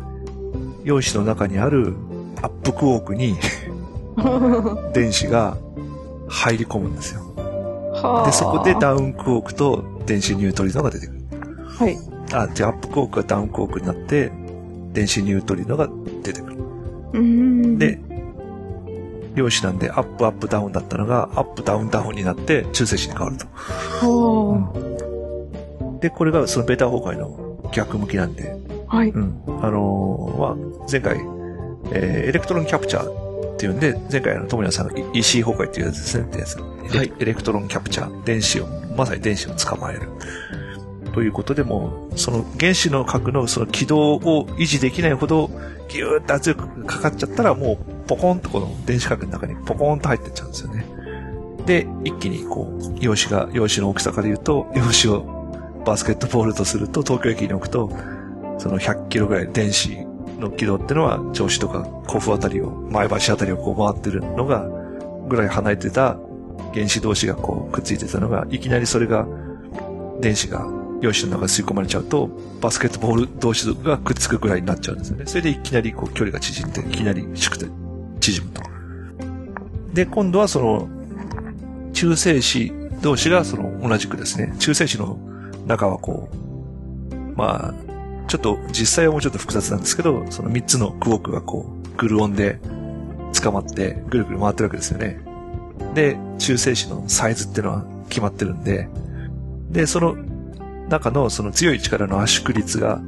[0.85, 1.95] 陽子の中にある
[2.43, 3.37] アップクォークに
[4.17, 4.91] あ。
[4.93, 5.57] 電子が
[6.29, 7.32] 入り込むんですよ。
[8.03, 8.27] はあ。
[8.27, 11.23] で、そこでダウンクォークと電子ニュートリノが出てくる。
[11.67, 11.97] はい。
[12.33, 14.33] あ、じゃあアップクォークがダウンクォークになって、
[14.93, 15.89] 電子ニュートリノが
[16.23, 16.57] 出てくる。
[17.15, 17.79] うん。
[17.79, 17.99] で、
[19.35, 23.47] 量子なんでアップアップダウンだったのが、アップダウンダウンになって中性子に変わると。
[24.07, 28.57] はで、これがそのベータ崩壊の逆向きなんで、
[28.89, 28.97] あ。
[28.97, 29.09] はい。
[29.11, 29.43] うん。
[29.63, 30.57] あのーまあ、
[30.91, 31.17] 前回、
[31.93, 36.59] えー Electron Capture っていうんで、前回あの、友谷さんの EC 崩壊っていうやつですね、ってやつ。
[36.59, 40.09] はい Electron Capture、電子を、まさに電子を捕まえる。
[41.13, 45.51] ということでもう、その原子の核のその軌道を維持できないほど、
[45.89, 47.79] ギューッと圧力かかっちゃったら、もう、
[48.09, 50.87] ポコンとこの電子核の中にポコンと入ってっちゃうんですよね。
[51.67, 57.91] で、一気にこう、陽子が、陽子の大きさから言うと、陽子をバスケットボールとすると、東京駅に置くと、
[58.59, 59.97] その100キロぐらい電子
[60.43, 64.69] の軌道ってのは、銚子とか甲府あたりを、前橋あたりをこう回ってるのが、
[65.29, 66.19] ぐらい離れてた
[66.75, 69.27] 原子同士がこうくっついてたのが、いきなりそれが、
[70.21, 70.67] 電子が
[71.01, 75.25] 陽子の中に吸い込まれちゃうと、バスケットボール同士がくっつくぐらいになっちゃうんですよね。
[75.27, 77.71] それでいきなりこう距離が縮んで、いきなり縮く
[78.21, 78.63] 縮むと。
[79.93, 80.89] で、今度はその、
[81.93, 85.19] 中性子同士がその同じくですね、中性子の
[85.67, 87.92] 中はこう、まあ、
[88.33, 92.61] ちょっと実際はもうちょっと複雑なんですけど、その3つのクォークがこう、グルオンで
[93.39, 95.21] 捕まってぐるぐる回ってるわけですよね。
[95.93, 98.89] で、中性子のサイズっていうのは決まってるんで、
[99.69, 100.17] で、その
[100.89, 103.03] 中のその強い力の圧縮率が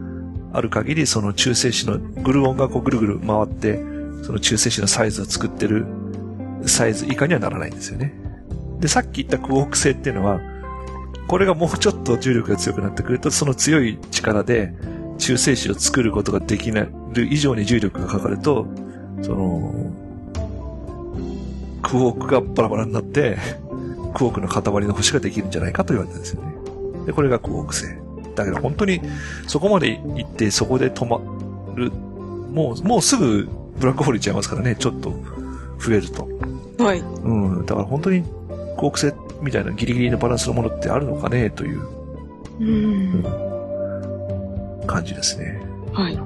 [0.52, 3.78] ある限り、その中性子のグルオンがこうぐるぐる回って、
[4.24, 5.87] その中性子のサイズを作ってる
[6.66, 8.12] サイズ以下にはならないんですよね。
[8.78, 10.38] で、さっき言ったクォーク性っていうのは、
[11.28, 14.74] これがもうちょっと重力が強くなってくると、その強い力で
[15.18, 16.88] 中性子を作ることができない
[17.31, 18.66] 以上に重力がかかると、
[19.22, 19.92] その、
[21.83, 23.38] クォークがバラバラになって、
[24.14, 26.55] クォークの塊の星ができるんじゃないかと言われてるんですよね。
[27.07, 27.98] で、これがクォーク性。
[28.35, 29.00] だけど本当に
[29.46, 31.20] そこまで行ってそこで止ま
[31.77, 31.92] る、
[32.53, 33.48] もう、もうすぐ
[33.79, 35.11] ブラックホール行っちゃいますからね、ちょっと
[35.79, 36.29] 増えると。
[36.79, 37.00] はい。
[37.00, 37.66] うん。
[37.66, 41.83] だから本当にクォーク性みたいなギリギリのバランスのものってあるのかね、という、
[42.61, 43.53] うん。
[44.86, 45.60] 感じですね。
[45.92, 46.18] はい。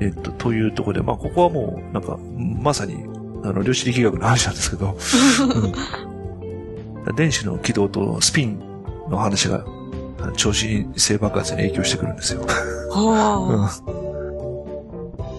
[0.00, 3.04] えっと、というところで、まあ、ここはもう、なんか、まさに、
[3.44, 4.96] あの、量子力学の話なんですけど、
[7.06, 8.60] うん、電子の軌道とスピン
[9.08, 9.64] の話が、
[10.36, 12.42] 超新星爆発に影響してくるんですよ。
[12.42, 13.92] はあ。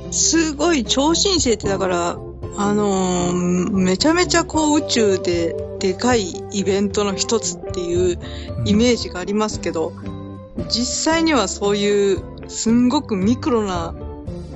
[0.06, 2.18] うん、すごい、超新星ってだから、
[2.56, 8.20] あのー、めちゃめちゃこう宇宙ででかいイベントの一つっていう
[8.66, 10.13] イメージがありますけど、うん、
[10.70, 13.96] 実際にはそういうすんごくミクロな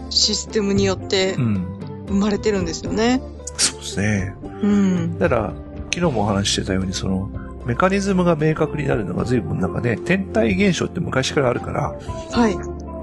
[0.10, 3.22] システムによって生まれてるんですよね。
[3.58, 4.36] そうですね。
[4.62, 5.20] うん。
[5.20, 5.54] だから、
[5.94, 7.30] 昨日もお話ししてたように、その、
[7.66, 11.96] メカニズムが明確になるのが随分なんかね、天体現象って昔からあるから、
[12.32, 12.56] はい。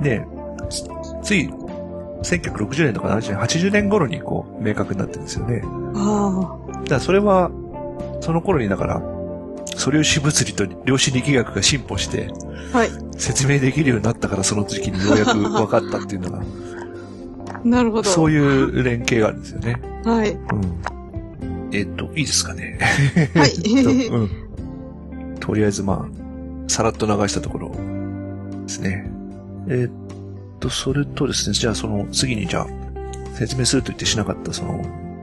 [0.02, 0.26] ね、
[1.22, 1.50] つい、
[2.22, 5.62] 1960年とか70年、80年頃にこう、明確になってるんですよね。
[5.94, 6.72] ああ。
[6.72, 7.50] だからそれは、
[8.20, 9.02] その頃にだから、
[9.66, 12.28] 素粒子物理と量子力学が進歩して、
[12.72, 12.90] はい。
[13.16, 16.42] 説明できるようになったからその時期にようやく分かったっていうのが、
[17.64, 18.10] なるほど。
[18.10, 19.80] そういう連携があるんですよね。
[20.04, 20.32] はい。
[20.32, 20.38] うん。
[21.72, 22.78] えっ、と、いいですかね。
[23.34, 23.52] はい
[24.08, 24.30] と、うん。
[25.40, 26.10] とりあえずまあ、
[26.68, 27.76] さらっと流したところで
[28.68, 29.10] すね。
[29.68, 29.92] えっ、
[30.60, 32.66] と、それとですね、じゃあその次にじゃあ、
[33.34, 34.80] 説明すると言ってしなかったその、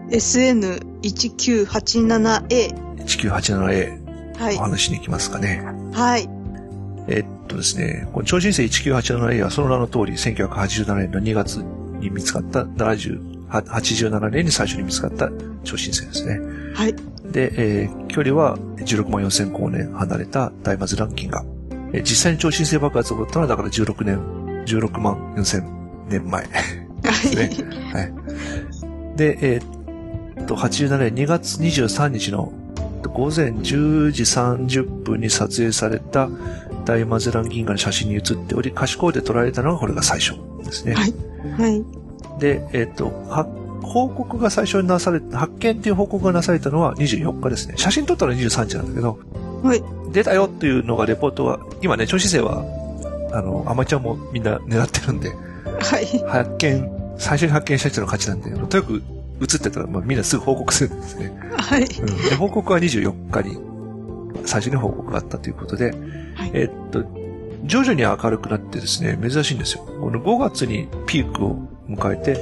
[0.10, 2.74] SN1987A。
[3.06, 4.01] 1987A。
[4.42, 4.56] はい。
[4.56, 5.64] お話に行きますかね。
[5.94, 6.28] はい。
[7.08, 15.30] えっとですね、この超新星 1987A はその名の通り1987年の2月に見つかった70、87年に最初に見つかった
[15.64, 16.40] 超新星ですね。
[16.74, 16.96] はい。
[17.32, 21.46] で、えー、距離は16万4000光年離れた大マズランキンが、
[21.94, 25.64] えー、実際に超新星爆発が起こったのはだから16年、16万4000
[26.10, 26.48] 年前
[27.02, 27.50] ですね。
[27.94, 28.14] はい。
[29.18, 32.52] で、えー、っと、87年2月23日の
[33.10, 36.30] 午前10時30分に撮影された
[36.86, 40.94] 大マゼラン銀河の写真に写っており、可視光で撮られたのがこれが最初ですね。
[40.94, 41.14] はい。
[41.58, 41.84] はい。
[42.40, 43.10] で、えっ、ー、と、
[43.84, 47.74] 報告が最初になされ発見っていう報告がなされたのは24日ですね。
[47.78, 49.20] 写真撮ったのは23日なんだけど、
[49.64, 49.84] はい。
[50.12, 52.64] 出たよっていうのがレポートは、今ね、調子生は、
[53.32, 56.06] あの、アマチュアもみんな狙ってるんで、はい。
[56.28, 59.04] 発見、最初に発見した人の勝ちなんで、とにかく
[59.42, 61.34] 映ってたら、まあ、みんなすぐ報告するんですね。
[61.58, 61.84] はい。
[61.84, 63.58] うん、で報告は24日に、
[64.46, 65.92] 最初に報告があったということで、
[66.36, 67.04] はい、えっと、
[67.64, 69.84] 徐々に明るくなってですね、珍しいんですよ。
[69.84, 71.58] この5月にピークを
[71.90, 72.36] 迎えて、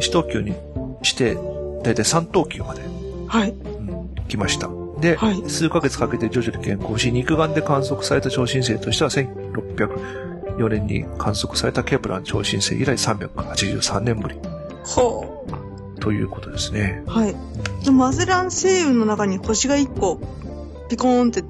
[0.00, 0.54] 1等級に
[1.02, 1.34] して、
[1.82, 2.82] だいたい3等級まで、
[3.26, 3.50] はい。
[3.50, 4.70] うん、来ました。
[5.00, 14.36] で、はい、数ヶ月かけて徐々に健康し、肉眼で観測された超新星としては1604年に観測されたケプラン超新星以来383年ぶり。
[14.84, 15.67] ほう。
[16.08, 17.02] ということですね。
[17.06, 17.36] はい。
[17.90, 20.18] マゼラン星雲の中に星が1個、
[20.88, 21.44] ピコーンって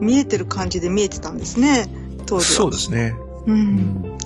[0.00, 1.86] 見えてる感じで見えてたんですね、
[2.26, 2.56] 当時は。
[2.56, 3.14] そうですね。
[3.46, 4.18] うん。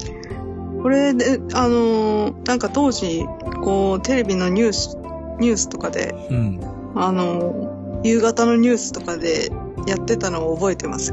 [0.82, 3.26] これで、あのー、なんか当時、
[3.62, 4.97] こう、テレビのニュース、
[5.39, 6.61] ニュースとかで、うん、
[6.95, 9.53] あのー、夕方のニュースとかで
[9.87, 11.12] やってたのを覚えてます。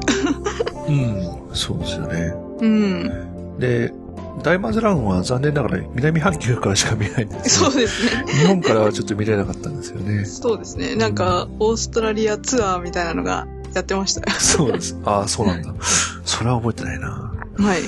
[0.87, 2.33] うん、そうですよね。
[2.61, 3.59] うん。
[3.59, 3.93] で、
[4.43, 8.33] 大マズランは残念ながら南半球からしか見えないんです、ね、そうですね。
[8.33, 10.25] 日本からはちょっと見れなかったんですよね。
[10.25, 10.95] そうですね。
[10.95, 14.31] なんか、オーストラリアツアーみたいなのがやってました。
[14.39, 14.97] そうです。
[15.05, 15.73] ああ、そうなんだ。
[16.25, 17.33] それは覚えてないな。
[17.57, 17.81] はい。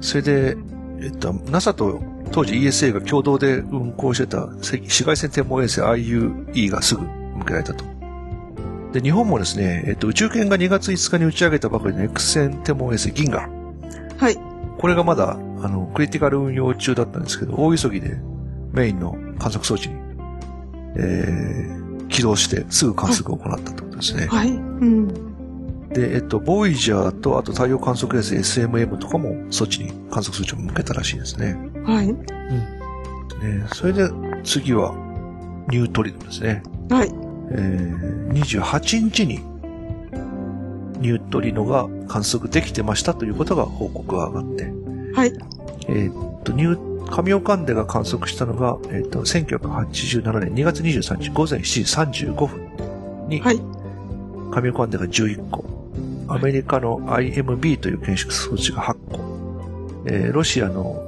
[0.00, 0.56] それで、
[1.00, 2.00] えっと、NASA と
[2.32, 7.84] 当時 ESA が共同で運行してた紫外線天文衛星 IUE がすぐ向けられたと。
[8.92, 13.48] で、日本もですね、えっと、宇宙船が2月5日に打ち上げたばかりの X 線天文衛星銀河。
[14.18, 14.36] はい。
[14.78, 18.18] これがまだ、あの、クリティカル運用中だったんですけど、大急ぎで
[18.72, 19.94] メインの観測装置に、
[20.96, 24.26] えー、起動してすぐ観測を行ったってことですね。
[24.26, 24.50] はい。
[24.50, 25.88] うん。
[25.92, 31.56] で、えっと、ボイジャーと、あと太陽観測衛星 SMM とかも、そっちに観測装置を向けたらしいですね。
[31.84, 32.12] はい。
[32.12, 32.16] ね
[33.72, 34.08] それで、
[34.42, 34.94] 次は、
[35.68, 36.62] ニュートリノですね。
[36.90, 37.08] はい。
[37.50, 39.40] えー、28日に、
[40.98, 44.72] ニュートリノが観測できてましたということが報告が上がって、
[45.14, 45.32] はい。
[45.88, 51.62] えーっと、ニュー、神岡ンデが観測したのが、えーっと、1987年2月23日午前7
[52.12, 53.60] 時35分に、はい。
[54.52, 55.64] 神岡ンデが11個、
[56.28, 59.20] アメリカの IMB という検出装置が8個、
[60.06, 61.02] えーロシアの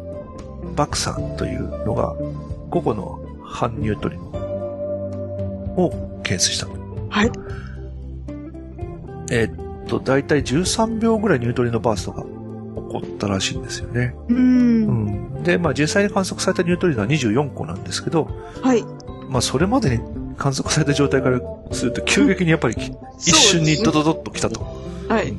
[0.77, 2.15] バクサンというのが
[2.71, 4.25] 5個の反ニュートリノ
[5.77, 6.67] を検出した。
[7.09, 7.31] はい。
[9.31, 12.29] えーっと、だいたい13秒ぐらいニュートリノバーストが起
[13.01, 14.15] こったらしいんですよね。
[14.29, 14.35] う。
[14.35, 15.07] うん
[15.41, 15.43] ん。
[15.43, 18.29] で、まあ実際に観測されたニュートリノは24個なんですけど、
[18.63, 18.83] はい。
[19.29, 20.03] まあそれまでに
[20.37, 21.41] 観測された状態から
[21.73, 22.75] すると急激にやっぱり
[23.19, 24.61] 一瞬にドドドッと来たと
[25.09, 25.35] はい。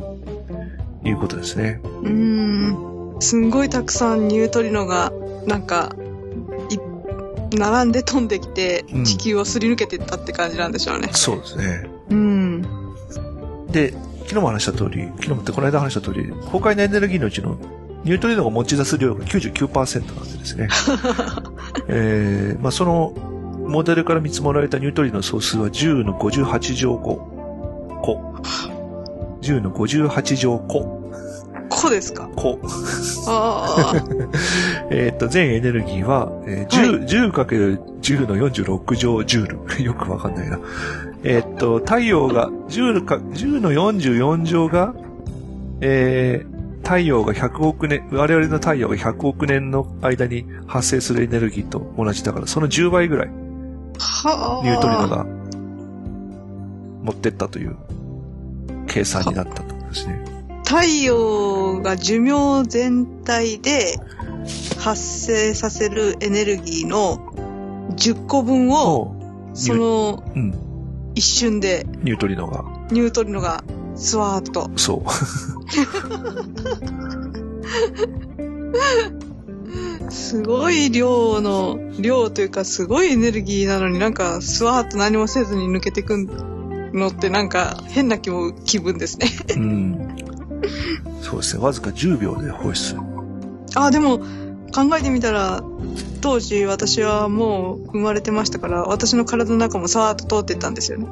[1.07, 1.79] いうことですね。
[1.83, 2.09] うー
[3.17, 3.21] ん。
[3.21, 5.11] すんごいたくさんニュートリノが、
[5.45, 5.95] なんか、
[6.69, 6.77] い
[7.57, 11.09] 並んで飛んできてうん、地球をすり抜けていったって感じなんでしょうね。
[11.13, 11.89] そうですね。
[12.09, 12.61] うん。
[13.71, 13.93] で、
[14.25, 17.57] 昨日も話した通り、昨日もってこの間話した通り、崩壊のエネルギーのうちの
[18.03, 20.67] ニュートリノが持ち出す量が99%なんでですね。
[21.87, 23.13] えー、まあその
[23.67, 27.15] モデルから見積もられたニュートリノの総数は10の58乗個。
[28.01, 28.35] 個。
[29.41, 31.01] 10の58乗個。
[31.67, 32.29] こうですか？
[32.35, 32.59] 個。
[33.27, 34.03] ああ。
[34.91, 39.81] えっと、全エネルギーは、えー、10、10 10の46乗ジュール。
[39.83, 40.59] よくわかんないな。
[41.25, 44.93] えっと、太陽が、10か、10の44乗が、
[45.81, 53.27] えー、太陽が100億年、我々の太陽が100億年の間に発生するエネルギーと同じだから、その10倍ぐらい、
[53.97, 54.63] はあ。
[54.63, 55.25] ニュートリノが
[57.01, 57.75] 持ってったという
[58.85, 60.23] 計算になったとですね。
[60.63, 63.99] 太陽が寿命全体で
[64.79, 67.17] 発生させるエネルギーの
[67.95, 69.15] 10個分を、を、
[69.55, 70.64] そのうん、
[71.15, 73.63] 一瞬でニュートリノが、ニュートリノが
[73.95, 74.69] スワーッと。
[74.75, 75.09] そう。
[80.11, 86.17] すごい量の、量というかすごいエネルギーなのになんかスワーッと何もせずに抜けてく
[86.93, 89.27] のってなんか変な気も気分ですね。
[89.55, 90.15] うん。
[91.21, 91.63] そうですね。
[91.63, 92.97] わずか10秒で放出。
[93.75, 94.19] あ、でも
[94.73, 95.63] 考えてみたら、
[96.21, 101.07] 当時私はもう生まれてましたから、私の体の中もさーっと通っていったんですよね。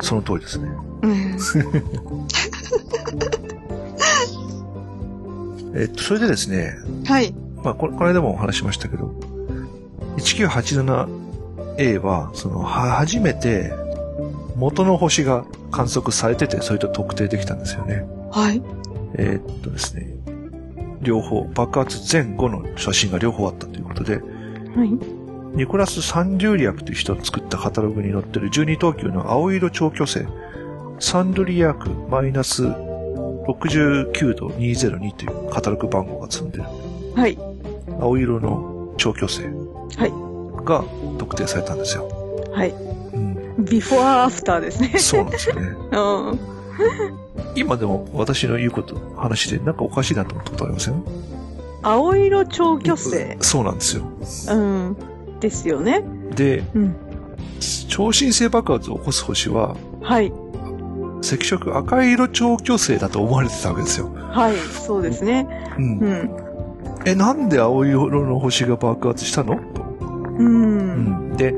[0.00, 0.68] その通りですね。
[1.02, 1.38] うん。
[5.80, 7.34] えっと、それでですね、はい。
[7.62, 9.14] まあ、ここの間もお話ししましたけど、
[10.18, 13.72] 1987A は、その、は、初めて、
[14.56, 18.04] 元の星が観測されてて、それと特定できたんですよね。
[18.30, 18.62] はい。
[19.14, 20.17] えーっとですね、
[21.02, 24.90] 両方、爆発前後の写真が両方あったということで、はい。
[25.56, 30.20] ニコラス・サンドゥリアクという人が作ったカタログに載ってる12等級の青色超巨星、
[31.00, 36.64] サンドリアクマイナス69度202というカタログ番号が積んでる
[37.14, 37.38] はい。
[38.00, 40.64] 青色の超巨星はい。
[40.64, 40.84] が
[41.18, 42.08] 特定されたんですよ。
[42.52, 42.70] はい。
[42.70, 44.98] うん、ビフォーアフターですね。
[44.98, 45.62] そうなんですよね。
[45.92, 46.57] うん。
[47.54, 51.02] 今でも私の言うこと、話でなんかおかしいなと思ったことありません？
[51.82, 53.36] 青色超巨星。
[53.40, 54.02] そうなんですよ。
[54.52, 54.96] うん。
[55.40, 56.02] ですよね。
[56.34, 56.96] で、うん。
[57.88, 60.32] 超新星爆発を起こす星は、はい。
[61.20, 64.10] 赤色赤色超巨星だと思われてたわけですよ。
[64.30, 64.56] はい。
[64.56, 65.46] そうですね。
[65.76, 66.04] うんう。
[66.06, 66.30] ん。
[67.04, 69.56] え、なんで青色の星が爆発したの？
[69.56, 69.60] と。
[70.38, 70.42] う。
[70.42, 71.36] うんん。
[71.36, 71.54] で、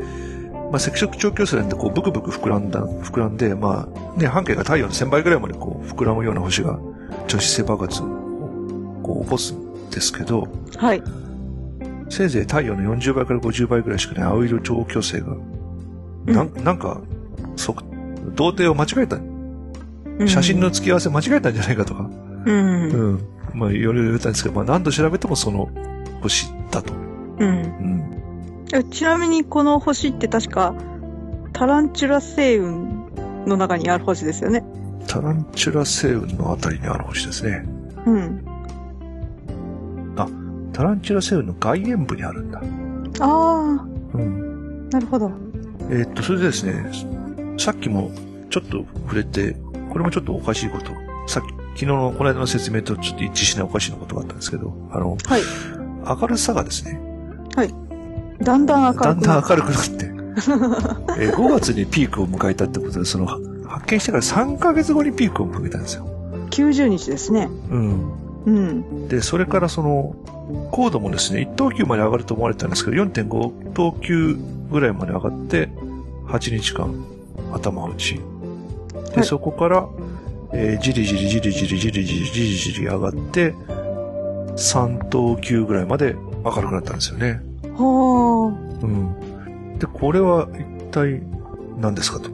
[0.71, 6.79] まあ、赤色超巨星なんてこう、ブクブク膨らんだ、膨らんで、まあ、ね、半径が太陽の1000倍ぐらいまでこう、膨らむような星が、
[7.27, 8.07] 超新星爆発を
[9.03, 10.47] こう起こすんですけど、
[10.77, 11.03] はい。
[12.09, 15.37] せいぜい太陽の40倍から50倍ぐらいしかない青色超巨星が、
[16.27, 17.01] なんなんか、
[17.57, 17.75] そ、
[18.35, 19.31] 童貞を間違えた、うん
[20.27, 22.11] 写真の付き合わせ間違えたんじゃないかとか、
[22.45, 22.91] うん。
[22.91, 23.21] うん。
[23.55, 25.71] まあ、いろいろ言ったんですけど、まあ、何度調べてもその
[26.21, 26.93] 星だと。
[26.93, 27.01] うん。
[27.39, 28.20] うん。
[28.73, 30.75] えちなみにこの星って確か、
[31.53, 33.11] タランチュラ星雲
[33.47, 34.65] の中にある星ですよね。
[35.07, 37.65] タランチュラ星雲のあたりにある星ですね。
[38.07, 38.45] うん。
[40.73, 42.63] タランチュラ星雲の外縁部にあるんだ。
[43.21, 44.89] あうん。
[44.89, 45.31] あ、なるほど。
[45.91, 46.91] えーっと、それでですね、
[47.59, 48.11] さっきも
[48.51, 49.57] ちょっと触れて、
[49.91, 50.93] これもちょっとおかしいこと。
[51.27, 55.43] さっき、昨日のこの間の説明とちょっと一致しないおかしいことがあったんですけど、あの、はい。
[56.21, 57.01] 明るさがですね、
[58.43, 59.03] だんだん明るく。
[59.05, 60.05] だんだん明るくなって、
[61.23, 66.07] えー5月にピークを迎えたってことで、その、発見してから3ヶ月後にピークを迎えたんですよ。
[66.51, 67.49] 90日ですね。
[67.71, 68.13] うん。
[68.47, 69.09] うん。
[69.09, 70.15] で、それからその、
[70.73, 74.37] 高度もですね、1等級まで上がると思われてたんですけど、4.5等級
[74.71, 75.69] ぐらいまで上がって、
[76.29, 76.93] 8日間
[77.53, 78.15] 頭打ち。
[78.15, 78.21] で、
[79.17, 79.87] はいそこから、
[80.53, 83.55] えーじりじりじりじりじりじりじりじり上がって、
[84.57, 87.41] 3等級ぐらいまで明るくなったんですよね。
[87.77, 88.53] は
[88.83, 89.79] うん。
[89.79, 91.23] で、これは一体
[91.79, 92.31] 何ですかと。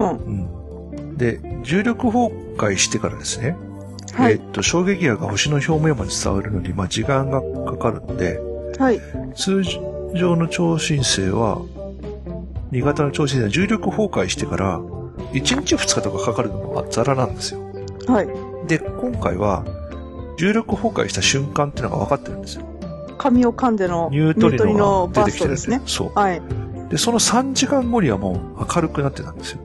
[0.00, 0.12] あ。
[0.12, 0.48] うん。
[0.94, 1.16] うん。
[1.16, 3.56] で、重力崩壊してからですね、
[4.12, 8.40] はいえーっと、衝撃波が星の表面まで伝わるのに、まあ、時間がかかるんで、
[8.78, 9.00] はい。
[9.34, 9.62] 通
[10.14, 11.62] 常の超新星は、
[12.70, 14.80] 新潟の超新星は重力崩壊してから、
[15.32, 17.60] 1日2日とかかかるのがザラなんですよ。
[18.06, 18.28] はい。
[18.66, 19.64] で、今回は、
[20.38, 22.66] 重力崩壊した瞬間っていうのが分かってるんですよ。
[23.22, 25.80] 紙を噛んでのニュートリノですね。
[25.86, 26.12] そう。
[26.18, 26.42] はい。
[26.90, 29.60] で、その3時間後にはもう明るくなってたんですよ。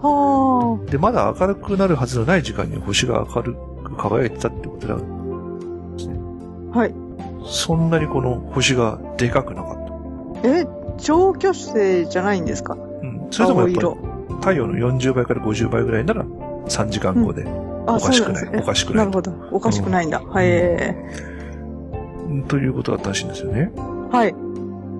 [0.00, 3.54] はで、まだ明るくなるはずのない時間に星が明る
[3.84, 4.94] く輝いてたってことだ。
[4.94, 6.78] あ。
[6.78, 6.94] はい。
[7.44, 10.48] そんなにこの星がでかくなかった。
[10.48, 10.66] え、
[10.98, 12.74] 超巨星じゃないんですか？
[12.74, 13.28] うん。
[13.30, 13.88] それでもやっぱり。
[14.36, 17.44] 太陽の40倍から50倍ぐらいなら3時間後で
[17.86, 18.50] あ、おかしくない。
[18.58, 19.12] おかしくなないる。
[19.12, 19.32] ほど。
[19.52, 20.20] おかしくないんだ。
[20.20, 20.48] はい。
[20.48, 21.31] うん
[22.48, 23.70] ということだったらしいんですよね。
[24.10, 24.34] はい。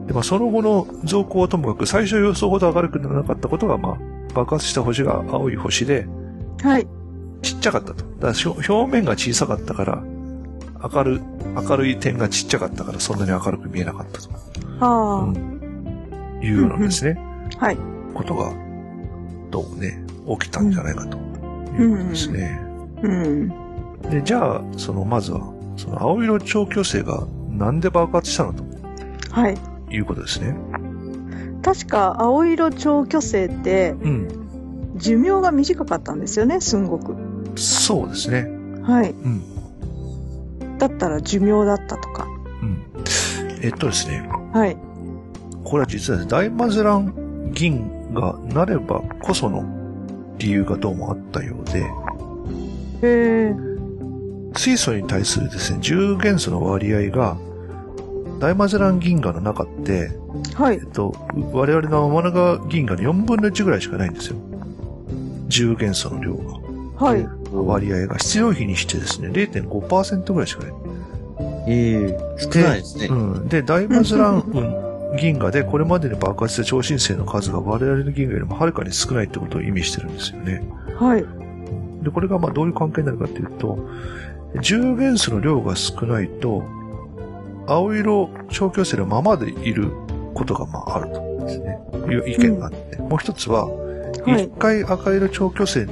[0.07, 3.99] で、まあその後の増降はともかく最初予想ほど明るくならなかったことが、まあ
[4.35, 6.07] 爆発した星が青い星で
[6.63, 6.87] はい。
[7.43, 8.05] ちっちゃかったと。
[8.21, 10.03] だから表面が小さかったから、
[10.95, 11.21] 明る、
[11.69, 14.29] 明るい点がちっちゃかったからそんなに明るく見えなかったと。
[14.85, 16.41] はうん。
[16.43, 17.19] いうようなですね。
[17.59, 17.67] あ。
[17.67, 17.79] はい。
[18.15, 18.53] ことが、
[19.51, 20.05] どうもね、
[20.41, 21.19] 起きたんじゃないかと。
[21.79, 22.61] いうことですね。
[23.03, 23.49] うん。
[24.11, 28.65] で、じゃあ、その、まずは、その青色超巨星がなんで爆発したのと
[29.31, 29.57] はい。
[29.91, 30.57] いうことですね。
[31.63, 34.29] 確か、青色超巨星って、うん。
[34.97, 37.15] 寿命が短かったんですよね、すんごく。
[37.57, 38.49] そうですね。
[38.83, 39.11] はい。
[39.11, 40.79] うん。
[40.79, 42.27] だったら寿命だったとか。
[42.63, 42.85] うん。
[43.63, 44.77] えっとですね、はい。
[45.65, 49.65] これは実はね大マゼラン銀がなればこその
[50.39, 51.87] 理由がどうもあったようで、へ
[53.03, 53.55] え。
[54.59, 57.37] 水素に対するですね、重元素の割合が、
[58.39, 60.11] 大マゼラン銀河の中って、
[60.55, 60.87] はいえっ。
[60.87, 61.15] と、
[61.53, 64.37] 我々の天の川銀河の4分の1ぐらいしかないんですよ。
[65.49, 67.07] 重元素の量が。
[67.07, 67.27] はい。
[67.53, 70.73] 割合が必要比にしてですね、0.5%ぐらいしかない。
[71.69, 73.07] ええ少ないですね。
[73.07, 73.49] うん。
[73.49, 80.63] で、大マゼラン銀河でこれまでに爆発した超新星の数が我々の銀河よりもはるかに少ないってことを意味してるんですよね。
[80.99, 81.25] はい。
[82.03, 83.79] で、これがまあどういう関係になるかっていうと、
[84.61, 86.63] 重元素の量が少ないと、
[87.67, 89.91] 青色超巨星のままでいる
[90.35, 91.79] ことがまああるとですね、
[92.09, 94.49] いう意見があって、もう一つは、はい一。
[94.59, 95.87] 回赤色超巨星に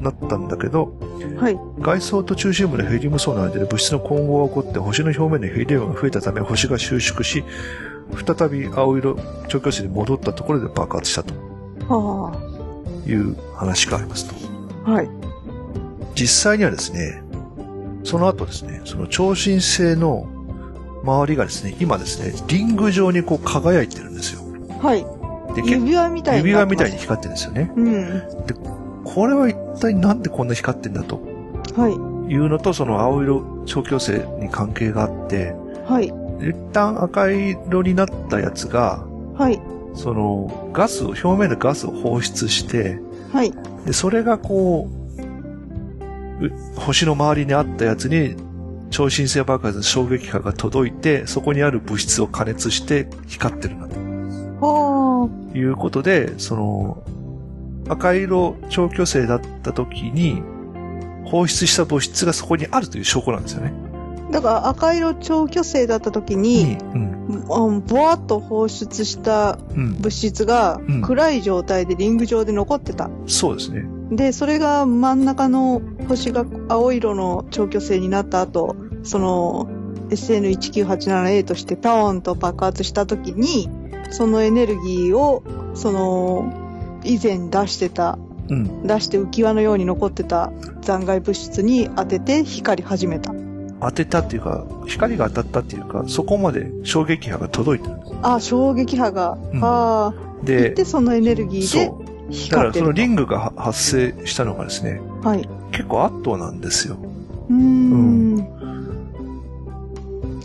[0.00, 0.94] なったんだけど、
[1.38, 1.58] はい。
[1.80, 7.44] 外層と中心部のヘリウム層の間で物質の混合が起こって星の表面のヘリウムが増えたため星が収縮し、
[8.26, 9.16] 再び青色
[9.48, 11.34] 超巨星に戻ったところで爆発したと
[11.88, 12.32] は
[13.06, 14.34] いう話がありますと。
[14.86, 14.92] あ。
[14.92, 15.10] はい。
[16.14, 17.22] 実際にはですね、
[18.08, 20.26] その後ですね、その超新星の
[21.04, 24.40] 周りがですね、今ですね、リング状にこう輝いてるんですよ。
[24.80, 25.04] はい。
[25.54, 26.64] で、指輪みたいに指輪。
[26.64, 27.70] みたいに光ってるんですよね。
[27.76, 28.22] うん。
[29.04, 31.20] これは一体なんでこんな光ってんだと
[31.76, 32.32] はい。
[32.32, 35.54] いうのと、その青色超強星に関係があって、
[35.86, 36.06] はい。
[36.06, 39.04] 一旦赤色になったやつが、
[39.36, 39.60] はい。
[39.94, 43.00] そのガスを、表面でガスを放出して、
[43.34, 43.52] はい。
[43.84, 44.97] で、それがこう、う
[46.76, 48.36] 星の周りにあったやつに、
[48.90, 53.96] 超新星爆発の衝撃波が届いて、そこにある物質を加熱して光ってるなと
[54.60, 57.02] はいうことで、その、
[57.88, 60.42] 赤色超巨星だった時に、
[61.24, 63.72] 放出した物質がそこにあるという証拠なんですよね。
[64.28, 64.32] あ。
[64.32, 73.10] だから赤色超巨星だった時に、うん、うん、ぼわっと放出したうん、物質がうん暗い状態でリング上で残ってた。
[73.26, 73.86] そうですね。
[74.10, 79.68] で、それが真ん中の星が青色の超巨星になった後、その
[80.10, 83.68] SN1987A としてパーンと爆発した時に、
[84.10, 85.42] そのエネルギーを、
[85.74, 86.52] その、
[87.04, 88.86] 以前出してた、うん。
[88.86, 90.50] 出して浮き輪のように残ってた
[90.80, 93.34] 残骸物質に当てて光り始めた。
[93.80, 98.12] 当てたっていうか、光が当たったっていうか、そこまで衝撃波が届いてるんです。
[98.22, 102.07] あ、衝撃波が、うんああ、いでそのエネルギーで。
[102.50, 102.64] だか。
[102.64, 105.48] らそのリングがは発生したのがですね、はい。
[105.72, 106.96] 結構アットなんですよ。
[107.48, 108.48] うーん。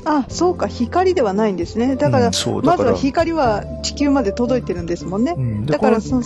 [0.05, 1.95] あ、そうか、光ではないんですね。
[1.95, 5.39] だから、うんそう、だから、まずは光は地球まで届いてるんですもんねう。
[5.39, 6.23] ん、でだからその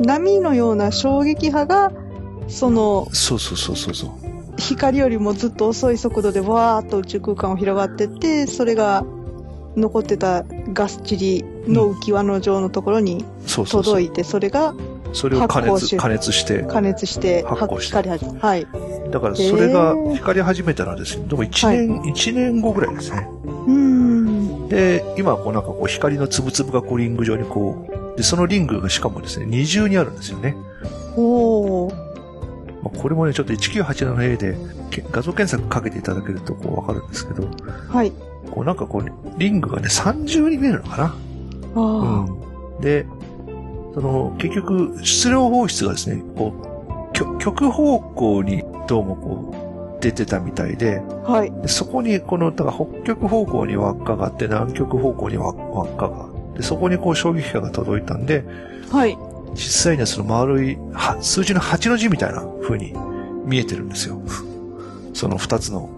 [0.00, 1.92] 波のような衝撃波が、
[2.48, 4.10] そのうん、そうそうそうそうそう。
[4.56, 9.04] 光よりもずっと遅い速度でわーっと宇宙空間を広がってって、それが
[9.76, 14.02] 残ってたガス塵の浮き輪の状のところにそうそうそう届。
[14.04, 14.74] いて、それが
[15.12, 18.66] それを加熱、加熱して、加熱して発酵して光り始めはい。
[19.10, 23.28] だからそれが光り始めたのはですね、でも1年、一年後ぐらいですね。
[23.44, 24.68] うーん。
[24.68, 30.56] で、今こうなんかこう光の粒々がこうリング状にこう、で、そのリングがしかもですね、二重にあるんですよね。
[31.16, 31.94] おー。
[32.82, 34.56] まあ、これもね、ちょっと 1987A で
[34.90, 37.48] け画像検索かけていただけるとこうわかるんですけど、
[37.88, 38.12] はい。
[38.50, 41.14] こうなんかこう、リングがね、三重に見えるのかなあ
[41.76, 41.80] あ。
[42.76, 42.80] うん。
[42.80, 43.06] で、
[43.94, 51.52] その、結局、質量放出がですね、こう、極極方向にどうもこう、出てたみたいで、はい。
[51.62, 58.44] でそこに、この、だから北極方向に輪っかがあって、南極方向に輪輪っかがあって、そこにこう衝撃波が届いたんで、
[58.90, 59.16] はい。
[59.54, 62.94] 実際にはその丸い、は数字の8の字みたいな風に
[63.44, 64.22] 見えてるんですよ。
[65.12, 65.90] その2つの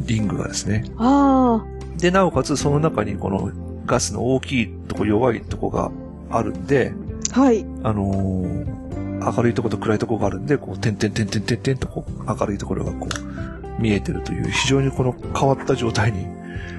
[0.00, 0.84] リングがですね。
[0.98, 1.64] あ
[1.96, 3.50] で、なおかつその中にこの
[3.86, 5.90] ガスの大きいとこ弱いとこが
[6.30, 7.03] あるんで、あ。
[7.34, 7.66] はい。
[7.82, 8.84] あのー
[9.24, 16.28] 明るいところと暗いところがあるんで、こう、点々点々点々とこう、明るいところがこう、見えてるという、非常にこの変わった状態に、う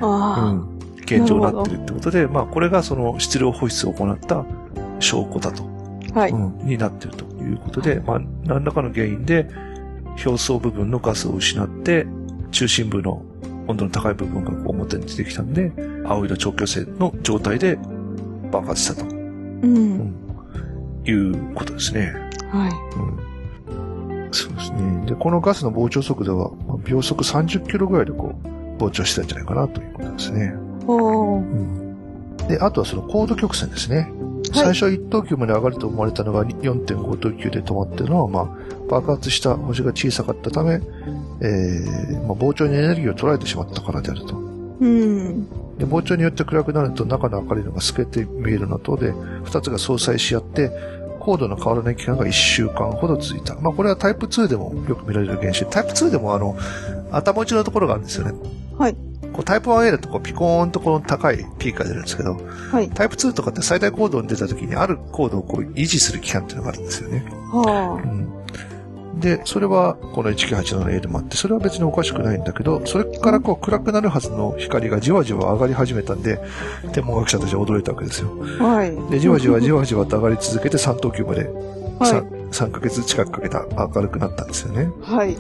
[0.02, 4.46] あん、現状になってるってことで、まあ、これがその質量放出を行った
[5.00, 5.64] 証拠だと、
[6.14, 6.20] あ。
[6.20, 6.32] はい。
[6.32, 9.50] うん、になってるということで、まあ、何らかの原因で、
[10.24, 12.06] 表層部分のガスを失って、
[12.52, 13.24] 中心部の
[13.68, 15.72] 温度の高い部分がこう表に出てきたんで、
[16.06, 17.78] 青色超強性の状態で
[18.52, 20.25] 爆発したとうん。
[21.06, 22.14] いうことですね。
[22.52, 22.72] はい。
[23.00, 23.36] うん
[24.32, 25.06] そうですね。
[25.06, 30.54] で、このガスの膨張速度は、まあ秒速30キロぐらいでこう、膨張してたんじゃないかなということですね。
[30.88, 32.48] うん。
[32.50, 34.12] で、あとはその高度曲線ですね。
[34.54, 44.38] 最初1等級まで上がると思われたのが4.5等級で止まってるのは、まあ、爆発した星が小さかったため、えー、まあ、膨張にエネルギーを取られてしまったからであると。
[44.38, 45.48] うん。
[45.78, 49.14] で、膨張によって暗くなると中の明るいのが透けて見えるのとで、
[49.44, 50.72] 二つが相殺し合って、
[51.20, 53.56] 高度の変わらない期間が1週間ほど続いた。
[53.56, 55.66] まあこれはタイプ2でもよく見られる現象。
[55.66, 56.56] タイプ2でもあの、
[57.12, 58.34] 頭打ちのところがあるんですよね。
[58.78, 58.96] はい。
[59.34, 62.38] こうタイプ 1A だとこうピコーンとこの高いピークが出るんですけど、
[62.72, 62.90] はい。
[62.90, 67.26] タイプ2とかって最大高度に出た時にある高度をこう維持する期間っていうのがあるんですよね。
[67.52, 68.45] はうん。
[69.20, 76.40] で、それはこの 1987A でもあって、それは別におかしくないんだけど、それからこう暗くなるはずの光がじわじわ上がり始めたんで、
[76.92, 78.30] 天文学者たちは驚いたわけですよ。
[78.60, 78.64] あ。
[78.64, 78.96] はい。
[79.10, 81.50] で、じわじわじわじわと上がり続けて3等級までは
[82.00, 84.90] 3, 3ヶ月近くかけた明るくなったんですよね。
[85.08, 85.12] い。
[85.16, 85.36] はい。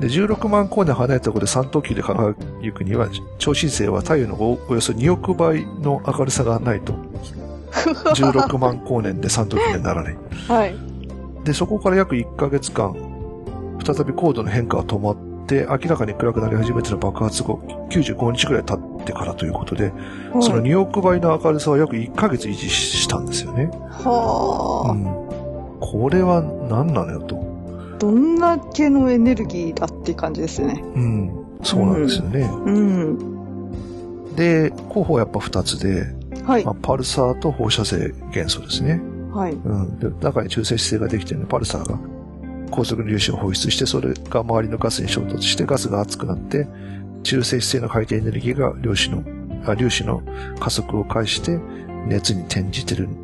[0.00, 2.34] で、16万光年離れたところで3等級で輝
[2.72, 3.08] くには、
[3.38, 6.94] 超新星は太陽のおおよそ2億倍の明るさがないと、
[7.72, 10.16] 16万光年で3等級にはならない。
[10.48, 10.91] はい。
[11.44, 12.94] で、そこから約1ヶ月間、
[13.84, 15.16] 再び高度の変化が止まっ
[15.46, 19.92] て、明らかに暗くなり始めての爆発後、95日くらい経ってからということで、
[20.40, 23.66] その2億倍の明るさは約1ヶ月維持したんですよね。
[23.66, 24.92] はあ。
[24.92, 25.22] うん。
[25.80, 27.52] これは何なのよと。
[27.98, 30.82] どんだけのエネルギーだっていう感じですね。
[30.94, 31.44] うん。
[31.62, 32.40] そうなんですよね。
[32.40, 34.34] うん。
[34.36, 36.06] で、候補はやっぱ2つで、
[36.44, 36.74] はいまあ、。
[36.80, 39.00] パルサーと放射性元素ですね。
[39.32, 39.52] はい。
[39.52, 39.98] うん。
[39.98, 41.98] で、中に中性子星ができてるので、パルサーが
[42.70, 46.66] 高速の粒子を放出して、それが周りのガスに衝突して、ガスが熱くなって、
[47.22, 49.22] 中性子星の回転エネルギーが粒子の、
[49.66, 50.22] あ粒子の
[50.58, 51.58] 加速を介して、
[52.08, 53.16] 熱に転じてるん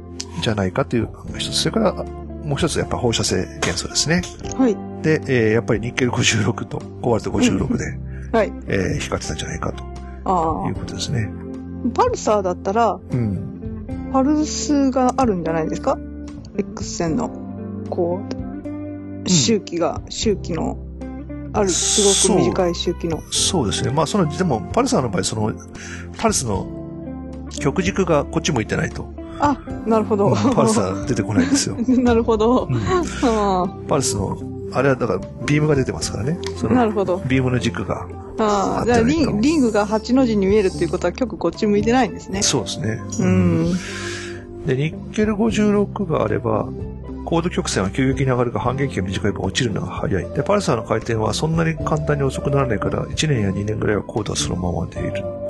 [0.43, 1.57] じゃないかというのが一つ。
[1.57, 1.93] それから、
[2.45, 4.23] もう一つやっぱ放射性元素ですね。
[4.57, 4.77] はい。
[5.03, 7.85] で、えーやっぱりニッケル56とコバルト56で、
[8.33, 8.53] はい。
[8.69, 9.85] えー光ってたんじゃないかと
[10.25, 11.31] あいうことですね。
[11.87, 11.91] あ。
[11.95, 13.58] パルサーだったら、うん。
[14.13, 15.99] パルスがあるんじゃないですか
[16.57, 17.31] ?X 線の、
[17.91, 18.21] こ
[19.25, 20.79] う、周期が、周期の、
[21.53, 23.21] ある、すごく短い周期の。
[23.31, 23.91] そうですね。
[23.91, 25.53] まあ、その、でも、パルサーの場合、その、
[26.17, 26.67] パルスの
[27.61, 29.13] 極軸がこっち向いてないと、
[29.87, 30.35] なるほど。
[30.55, 31.77] パルサー出てこないんですよ。
[32.03, 32.69] なるほど。
[32.71, 32.77] うん
[33.25, 34.37] あ パルスの、
[34.73, 36.39] あれはだから、ビームが出てますからね。
[36.65, 37.23] なの、るほど。
[37.27, 38.07] ビームの軸が。
[38.39, 42.43] ああ、じゃあリン、リングが8の字に見えるっていうことは極こっち向いてないんですね。
[42.43, 43.01] そうですね。
[43.21, 43.73] うん。
[44.67, 46.69] で、ニッケル56があれば、
[47.25, 50.31] 高度曲線は急激に上がるが反撃が短い分落ちるのが早い。
[50.35, 55.23] で、パルサーの回転はそんなに簡単に遅くならないから、1年や2年ぐらいは高度はそのままでいる。
[55.23, 55.49] はい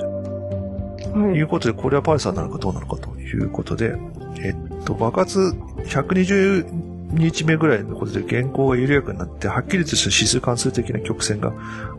[1.39, 3.97] いうことで、これはパルサーなのかどうなのかということで、
[4.41, 11.53] えっと、爆発120日目ぐらいのことで原稿が緩やかになって、はっきりとした指数関数的な曲線が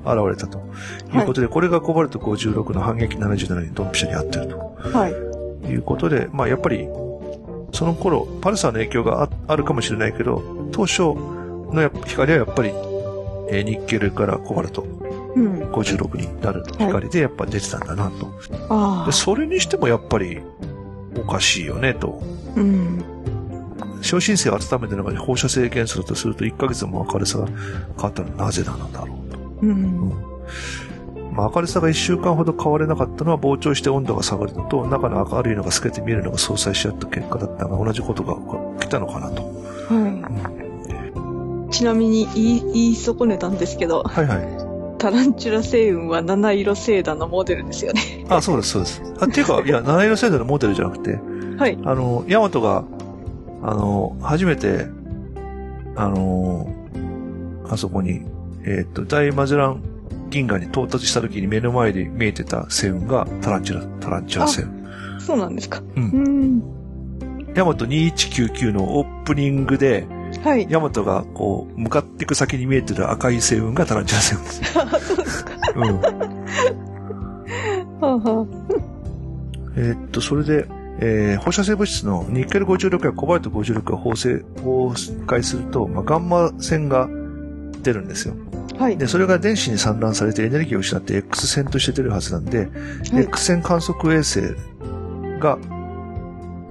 [0.06, 0.60] 現れたと
[1.14, 4.58] いうことで、これがコバルト56の反撃77にドンピシャに合ってると。
[4.94, 5.70] はい。
[5.72, 6.88] いうことで、まあやっぱり、
[7.74, 12.70] その頃、パルサーの影響がああるかもしれないけど、当初の光はやっぱり、
[13.52, 14.86] えーニッケルからコバルト
[15.36, 15.72] うん。
[15.72, 18.32] 56になる光でやっぱ出てたんだなと。
[18.70, 20.42] あでそれにしてもやっぱり、
[21.18, 22.22] おかしいよねと。
[22.56, 22.60] あ。
[22.60, 23.04] うん。
[24.02, 27.56] 小新星を温めてる中に放射性元素だとすると1ヶ月も明るさが変
[27.98, 29.40] わったのはなぜなんだろうと。
[29.62, 30.14] うん。
[31.32, 38.36] まあ、明るさが1週間ほど変われなかったのは膨張して温度が下がるのと中の明るいのが透けて見えるのが相殺し合った結果だったのが同じことが
[38.80, 39.44] 起きたのかなと。
[39.44, 40.66] は
[41.70, 41.72] い。
[41.72, 44.70] ちなみに言い、言い損ねたんですけど、はいはい。
[44.98, 48.26] タランチュラ星雲は七色星団のモデルですよね。
[48.30, 49.02] あ、そうです、そうです。
[49.20, 51.20] あ、っていうか、いや、七色星団のモデルじゃなくて、
[51.58, 51.78] はい。
[51.86, 52.84] あの、ヤマトが、
[53.62, 54.88] あの、初めて、
[55.96, 56.74] あの、
[57.70, 58.26] あそこに、
[58.66, 59.84] えっ、と、大マゼラン
[60.30, 64.80] 銀河に到達した時に目の前で見えてた星雲がタランチュラ、タランチュラ星雲。
[65.20, 65.80] そうなんですか。
[65.80, 65.84] う。
[65.96, 66.64] うんん。
[67.56, 70.08] ヤマト2199のオープニングで、
[70.44, 70.68] はい。
[70.70, 74.80] ヤマトがこう、向かっていく先に見えてる赤い星雲がタランチュラ星雲です。
[74.80, 75.52] あそうですか。
[75.76, 75.84] うん。
[78.00, 78.48] はあは
[79.76, 80.68] えーっと、それで、
[81.02, 84.94] えー放射性物質のニッケル56やコバルト56が放射、放
[85.26, 87.08] 開すると、まあ、ガンマ線が
[87.82, 88.36] 出るんですよ。
[88.78, 88.98] あはい。
[88.98, 92.70] で、それが電子に散乱されてエネルギーを失って X 線として出るはずなんで、
[93.12, 94.42] はい X 線観測衛星
[95.40, 95.58] が、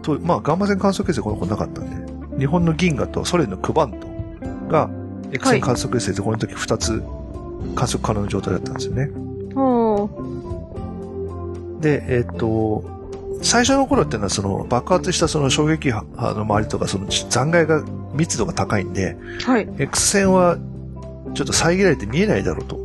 [0.02, 4.08] と、まあ、ガンマ線観測衛星この子なかったんで、日本の銀河とソ連のクバント
[4.68, 4.90] が
[5.32, 7.02] X 線観測衛星でこの時2つ
[7.74, 9.10] 観測可能な状態だったんですよね。
[9.54, 10.08] は
[11.80, 12.97] で、えっ、と、
[13.42, 16.02] 最初の頃っていうのはその爆発したその衝撃波
[16.34, 17.82] の周りとかその残骸が
[18.14, 19.16] 密度が高いんで、
[19.46, 19.50] あ。
[19.52, 19.68] はい。
[19.78, 20.56] X 線は
[21.34, 22.78] ちょっと遮られて見えないだろうと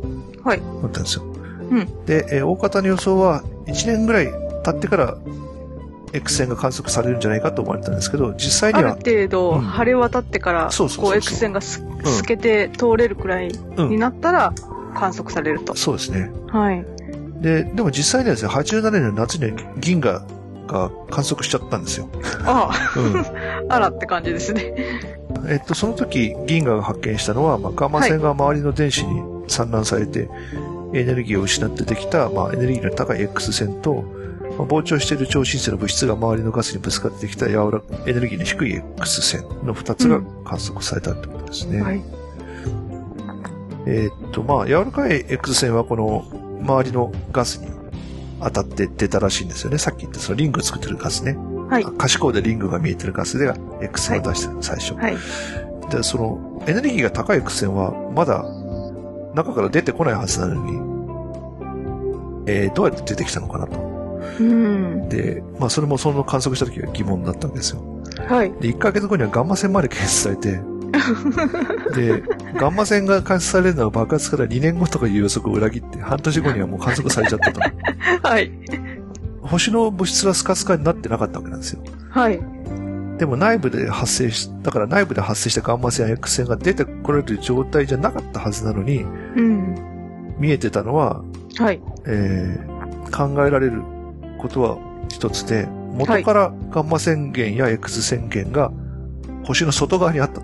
[0.44, 0.60] はい。
[0.60, 1.24] 思ったんですよ。
[1.24, 4.26] うんで、えー大方の予想は1年ぐらい
[4.64, 5.16] 経ってから
[6.12, 14.52] X 線が観測されるんじゃないかと思われたんですけど、実際にあるは、程度、うん晴れ渡ってから、こう、X 線がす透けて通れるくらいうんになったら、
[14.94, 15.74] 観測されると。
[15.74, 16.30] そうですね。
[16.48, 16.86] はい。
[17.42, 20.22] で、でも実際にはですね、87年の夏には銀河
[20.66, 22.08] が観測しちゃったんですよ。
[22.44, 23.16] あうん。
[23.18, 23.24] あ、
[23.68, 24.74] あらって感じですね。
[25.48, 30.28] えっと、その時、銀河が発見したのは、まあ、ガンマ線が周りの電子に散乱されて、
[30.94, 34.04] エネルギーを失ってできた、まあ、エネルギーの高い X 線と、
[34.56, 41.82] まあ、膨張している超新星の物質が周りのガスにぶつかってきた柔らかエネルギーの低い X 線の2つが観測されたってことですね。
[41.82, 42.02] はい。
[43.86, 46.24] えっと、まあ、柔らかい X 線はこの
[46.62, 47.73] 周りのガスに
[48.40, 49.78] 当たって出たらしいんですよね。
[49.78, 51.36] さっき言ったそのリングを作ってるガスね。
[51.68, 51.84] はい。
[51.98, 54.94] 可視光でリングが見えてるガスで X 線を出してる、最初。
[54.94, 55.16] はい。
[55.90, 58.44] で、その、エネルギーが高い X 線は、まだ、
[59.34, 60.94] 中から出てこないはずなのに、
[62.46, 63.78] えー、どうやって出てきたのかなと。
[64.40, 65.08] うん。
[65.08, 67.82] で、まあ、それもその観測した時は疑問だったんですよ。
[68.28, 68.52] はい。
[68.60, 70.60] で、1ヶ月後にはガンマ線まで検出されて、
[71.94, 72.22] で、
[72.56, 77.60] ガンマ線が観測されるのは爆発から2年後とかいう予測を裏切って、半年後にはもう観測されちゃったと。
[78.28, 78.50] はい。
[79.42, 81.82] 星の物質はスカスカになってなかったわけなんですよ。
[82.10, 82.40] はい。
[83.18, 89.04] でも内部で発生し、だから内部で発生したガンマ線や X 線が出てこられる状態じゃなかったはずなのに、
[89.36, 89.74] うん。
[90.38, 91.22] 見えてたのは、
[91.58, 91.80] はい。
[92.06, 92.74] えー
[93.14, 93.82] 考えられる
[94.38, 94.78] ことは
[95.08, 98.72] 一つで、元からガンマ線源や X 線源が
[99.44, 100.42] 星の外側にあった。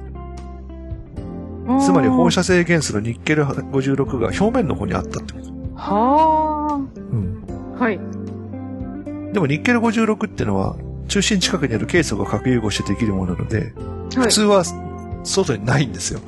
[1.81, 5.51] つまり放射性元素のニッケル56が表面の方にあったってこと。
[5.77, 6.81] は
[7.13, 7.45] うん。
[7.79, 7.85] あ。
[7.85, 7.99] はい。
[9.33, 10.77] でもニッケル56ってのは
[11.09, 13.73] 中心近くにあるケイ素が核融合してできるものなので、
[14.17, 14.65] は普通は
[15.25, 16.21] 外にないんですよ。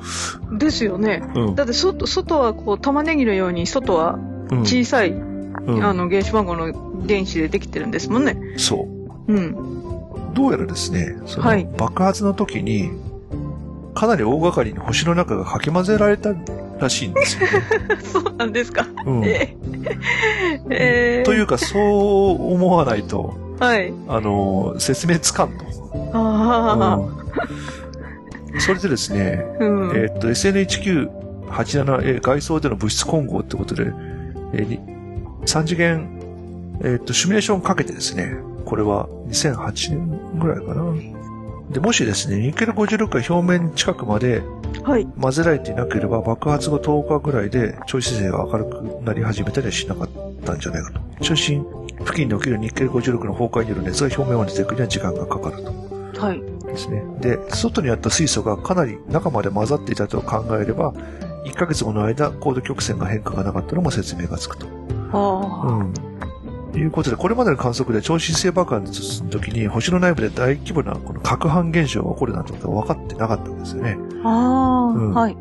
[0.53, 0.57] い。
[0.57, 1.23] ですよね。
[1.35, 1.55] うん。
[1.55, 4.19] だって外、外はこう、玉ねぎのように、外は
[4.51, 8.37] うん小さい、うんあの、原子番号の電子でできてるんですもんね。
[8.57, 8.87] そ
[9.27, 9.33] う。
[9.33, 10.33] うん。
[10.33, 12.91] どうやらですね、そのはい爆発の時に、
[13.93, 16.33] かなり大掛かりに星の中がかき混ぜられた
[16.79, 17.49] らしいんですよね。
[18.03, 18.87] そうなんですか。
[19.05, 23.93] うんえー、えー、というか、そう思わないと、はい。
[24.07, 25.65] あの、説明つかんと。
[26.13, 27.09] あう
[28.57, 29.97] んそれでですね、あ、うん。
[29.97, 31.09] えーっと、SN1987、
[32.03, 33.91] えー外装での物質混合ってことで、
[34.53, 34.79] えーに
[35.45, 36.07] 3次元、
[36.81, 38.35] えーっと、シミュレーションをかけてですね、
[38.65, 40.83] これは2008年ぐらいかな。
[41.73, 44.43] で、もしですね、ニッケル56が表面近くまで
[44.83, 45.05] はい。
[45.19, 50.09] 混ぜられていなければ爆発後10日ぐらいで超新星が明るくなり始めたりはしなかっ
[50.45, 51.23] たんじゃないかと。
[51.23, 51.65] 中心
[52.05, 56.19] 付近で起きるニッケル56の崩壊による熱が表面まで出てくるには時間がかかると。
[56.19, 56.41] はい。
[56.65, 57.03] ですね。
[57.21, 60.93] で、外にあった水素がかなり中まで混ざっていたと考えれば、
[61.45, 64.67] 1ヶ月後の間、高度曲線が変化がなかったのも説明がつくと。
[65.11, 65.93] あうん。
[66.79, 73.97] いうことで、これまでの観測で超新星爆発の時に星の内部で大規模なこの核反現象が起こるなんてことが分かってなかったんですよね。
[74.23, 74.27] あ。
[74.27, 75.37] ああ、うんはい。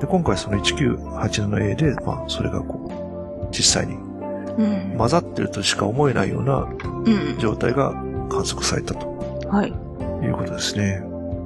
[0.00, 2.90] で、今回その 1987A で、まあ、それがこ
[3.50, 4.98] う、実際にうん。
[4.98, 6.68] 混ざってるとしか思えないような
[7.04, 7.38] うん。
[7.38, 7.92] 状態が
[8.28, 9.08] 観測されたと
[9.48, 9.70] はい。
[10.24, 11.02] いうことですね。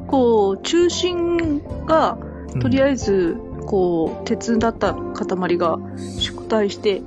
[0.08, 2.18] こう、中心が、
[2.60, 5.78] とりえあえず、こう、鉄だった塊が
[6.18, 7.02] 縮体して、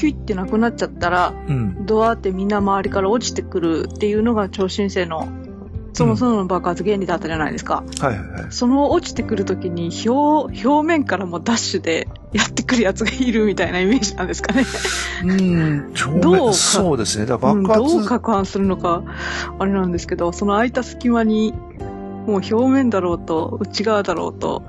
[0.00, 1.84] キュイってなくなっちゃったら、ず、うん。
[1.84, 5.28] ドアってみんな周りから落ちてくるっていうのが超新星の、
[5.92, 7.84] そもそもの爆発原理だったじゃないですか。
[8.00, 8.46] はいはいはい。
[8.48, 14.64] その落ちてくるときに表、表面からもダッシュでやってくるやつがいるみたいなイメージなんですかね。
[15.22, 17.26] うん、どうかそうですね。
[17.26, 19.02] だからうん爆発、どう攪拌するのか、
[19.58, 21.52] あれなんですけど、その空いた隙間に、
[22.26, 24.62] もう表面だろうと、内側だろうと、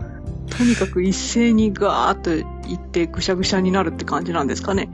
[0.61, 4.91] とにかく一斉にガーッといってぐしゃぐしゃになるって感じなんですかね。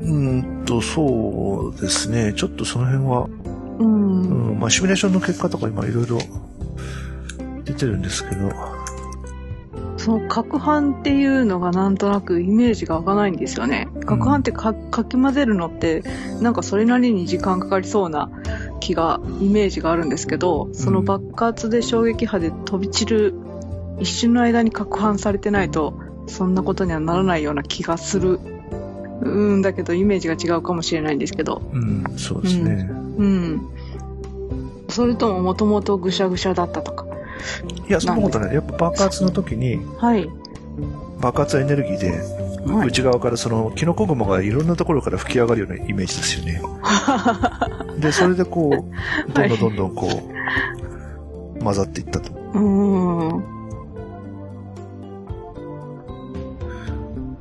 [0.00, 2.32] うーんと、そうですね。
[2.34, 3.28] ちょっとその辺は、
[3.78, 4.52] うん。
[4.52, 6.18] うん、まあ、シミュレーションの結果とか今いろいろ
[7.64, 8.52] 出てるんですけど、
[9.98, 13.86] その攪拌っていうのがなんとなくイメージが湧かないんですよね。
[14.00, 16.02] 攪拌ってかかき混ぜるのって、
[16.40, 18.30] なんかそれなりに時間かかりそうな
[18.80, 23.34] 気が、イメージがあるんですけど、その爆発で衝撃波で飛び散る
[24.02, 25.94] 一瞬の間に攪拌されてないと、
[26.26, 28.40] そんなことにはならないような気がする。
[29.22, 31.62] うん、だけどイメージが違うかもしれないんですけど。
[31.72, 32.88] うん、そうですね。
[32.90, 33.68] うん。
[34.88, 37.06] それとももともとぐしゃぐしゃだったとか。
[37.88, 38.54] いや、そんなことない。
[38.54, 40.28] やっぱ爆発の時に、はい。
[41.20, 46.62] 爆発エネルギーで、はい内側からその、キノコ雲がいろんなところから吹き上がるようなイメージですよね。
[47.98, 50.08] で、それでこう、どんどんどんどんこ
[51.58, 52.30] う、混ざっていったと。
[52.54, 53.51] うーん。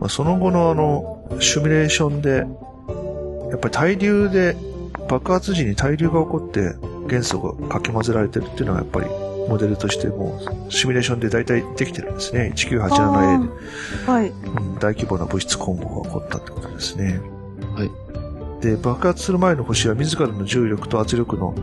[0.02, 2.38] まあ、その後のあの、シミュレーションで、
[3.52, 4.58] やっぱり対流で、
[5.08, 6.74] 爆発時に対流が起こって
[7.08, 9.08] 元素がかき混ぜられてるっていうのはやっぱり
[9.49, 10.39] モデルとしても
[10.70, 12.54] うシミュレーションで大体できてるんですね。
[12.56, 14.30] 1987A で、はい。
[14.30, 17.20] うん、大規模な物質混合が起こったってことですね。
[17.76, 17.91] はい。
[18.62, 21.56] で、爆発する前の星は自らの重力と圧力の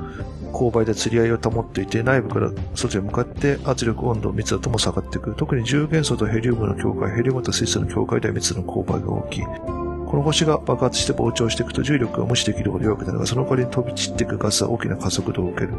[0.52, 5.34] 勾配で釣り合いを保っていて、内部から外へ向かって圧力、温度、密度とも下がっていく。
[5.36, 9.44] 特に重元素とヘリウムの境界、ヘリウムと水素の境界では密度の勾配が大きい。
[9.44, 15.74] この星が爆発して膨張していくと重力が無視できるほど弱くなるが、その代わりに飛び散っていくガスは大きな加速度を受ける。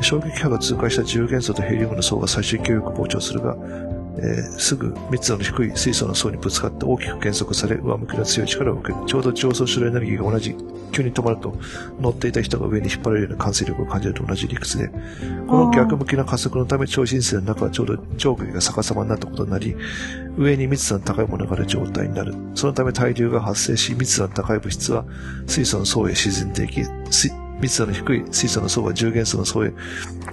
[0.00, 3.56] 衝撃波が通過した重元素とヘリウムの層が最終勢力膨張するが、
[4.18, 9.06] えーすぐ密度の低い水素の層にぶつかって大きく減速され、上向きの強い力を受ける。
[9.06, 10.54] ちょうど上昇するエネルギーが同じ、
[10.92, 11.54] 急に止まると、
[12.00, 14.88] 乗っていた人が上に引っ張られるような感性力を感じると同じ理屈で、
[15.46, 19.74] この逆向きな加速のため超新星の中はちょうど上下が逆さまになったことになり、
[20.36, 22.34] 上に密度の高いものがある状態になる。
[22.54, 25.04] そのため対流が発生し、密度の高い物質は
[25.46, 26.82] 水素の層へ沈んでいき、
[27.60, 29.72] 密度の低い水素の層は重元素の層へ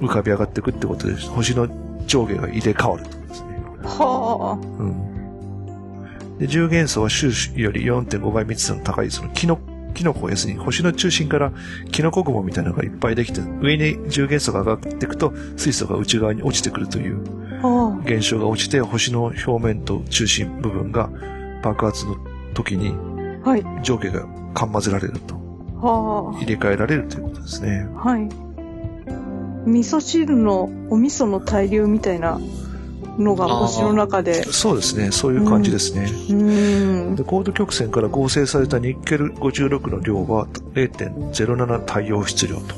[0.01, 1.67] 浮かび上がっていくってことで、星の
[2.07, 3.05] 上下が入れ替わる
[3.83, 6.37] はうん。
[6.39, 9.59] で、重元素は周囲より4.5倍密度の高い、そのキノ、
[9.93, 11.51] キノコ、要するに星の中心から
[11.91, 17.21] キノコ雲みたいなのがいっぱいできて、上に重元素が上がっていくと、水素が内側に落ちてくるという
[18.05, 21.09] 現象が落ちて、星の表面と中心部分が
[21.61, 22.15] 爆発の
[22.53, 22.95] 時に
[23.43, 23.49] あ。
[23.49, 23.65] はい。
[23.83, 25.35] 上下がかん混ぜられると、
[25.81, 27.87] は入れ替えられるということですね。
[27.97, 28.09] あ。
[28.09, 28.29] はい。
[29.65, 32.39] 味噌汁のお味噌の大量みたいな
[33.19, 34.43] のが星の中で。
[34.43, 36.03] そうですね、そういう感じですね。
[36.03, 37.15] うーん。
[37.15, 42.75] で、高度曲線から合成されたニッケル56の量は0.07太陽質量と、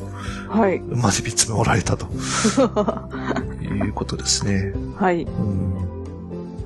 [0.50, 0.80] はい。
[0.80, 2.08] まで見つめおられたと
[3.64, 4.74] いうことですね。
[4.98, 5.24] はい。
[5.24, 5.92] うん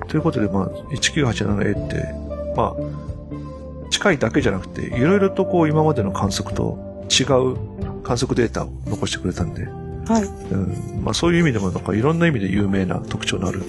[0.08, 2.06] ということで、まあ、1987A って、
[2.56, 6.78] まあ、近いだけじゃなくて、いろいろとこう今までの観測と
[7.10, 7.58] 違う
[8.04, 9.68] 観測データを残してくれたんで、
[10.08, 10.24] はい。
[10.24, 13.62] うんまあ、そういう意味でもなんかいろんな意味で有名な特徴のある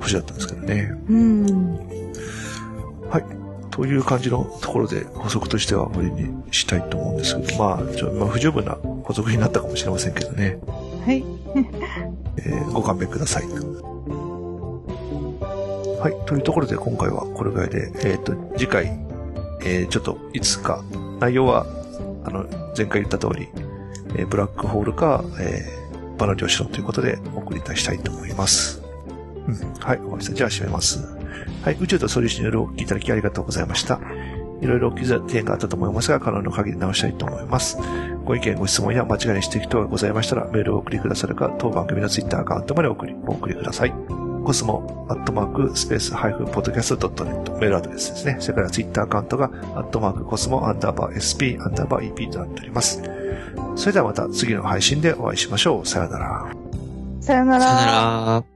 [0.00, 0.92] 星だったんですけどね。
[1.08, 1.76] うん。
[3.08, 3.24] はい。
[3.70, 10.58] という感じのところで補足としては終わりにしたいと思うんですけど、まあ、ちょまあ、不十分な補足になったかもしれませんけどね。
[11.04, 11.24] はい。
[12.38, 13.44] えーご勘弁ください。
[13.44, 13.48] は
[16.10, 16.14] い。
[16.26, 18.98] というところで今回はこれぐらいで、えっ、と、次回、
[19.64, 20.82] えーちょっといつか、
[21.20, 21.66] 内容は、
[22.24, 22.44] あの、
[22.76, 23.48] 前回言った通り、
[24.16, 25.84] えブラックホールか、えー
[26.18, 28.82] バナリョシロということでお送りいたしたいと思います。
[29.46, 29.54] うん。
[29.80, 29.96] はい。
[29.96, 30.34] わかりました。
[30.34, 31.04] じゃあ締めます。
[31.62, 31.76] はい。
[31.80, 34.00] 宇宙と素粒子によるお聞きいただきありがとうございました。
[34.60, 37.78] いろいろ気づ点があったと思いますが、可能な限り直したいと思います。
[38.24, 44.33] ご意見、ご質問や間違いに指摘等がございましたら、メールをお送りくださるか、当番組のツイッターアカウントまでお送り、お送りください。
[44.44, 48.36] コスモ、アットマーク、スペース、ハイフン、ポッドキャスト .net、メールアドレスですね。
[48.40, 53.02] それからツイッターアカウントが、アットマーク、コスモ、アンダーバー、SP、アンダーバー、EP となっております。
[53.74, 55.86] それではまた次の配信でお会いしましょう。
[55.86, 56.46] さようなら。
[57.20, 57.92] さよなさよなら。
[58.40, 58.53] ら。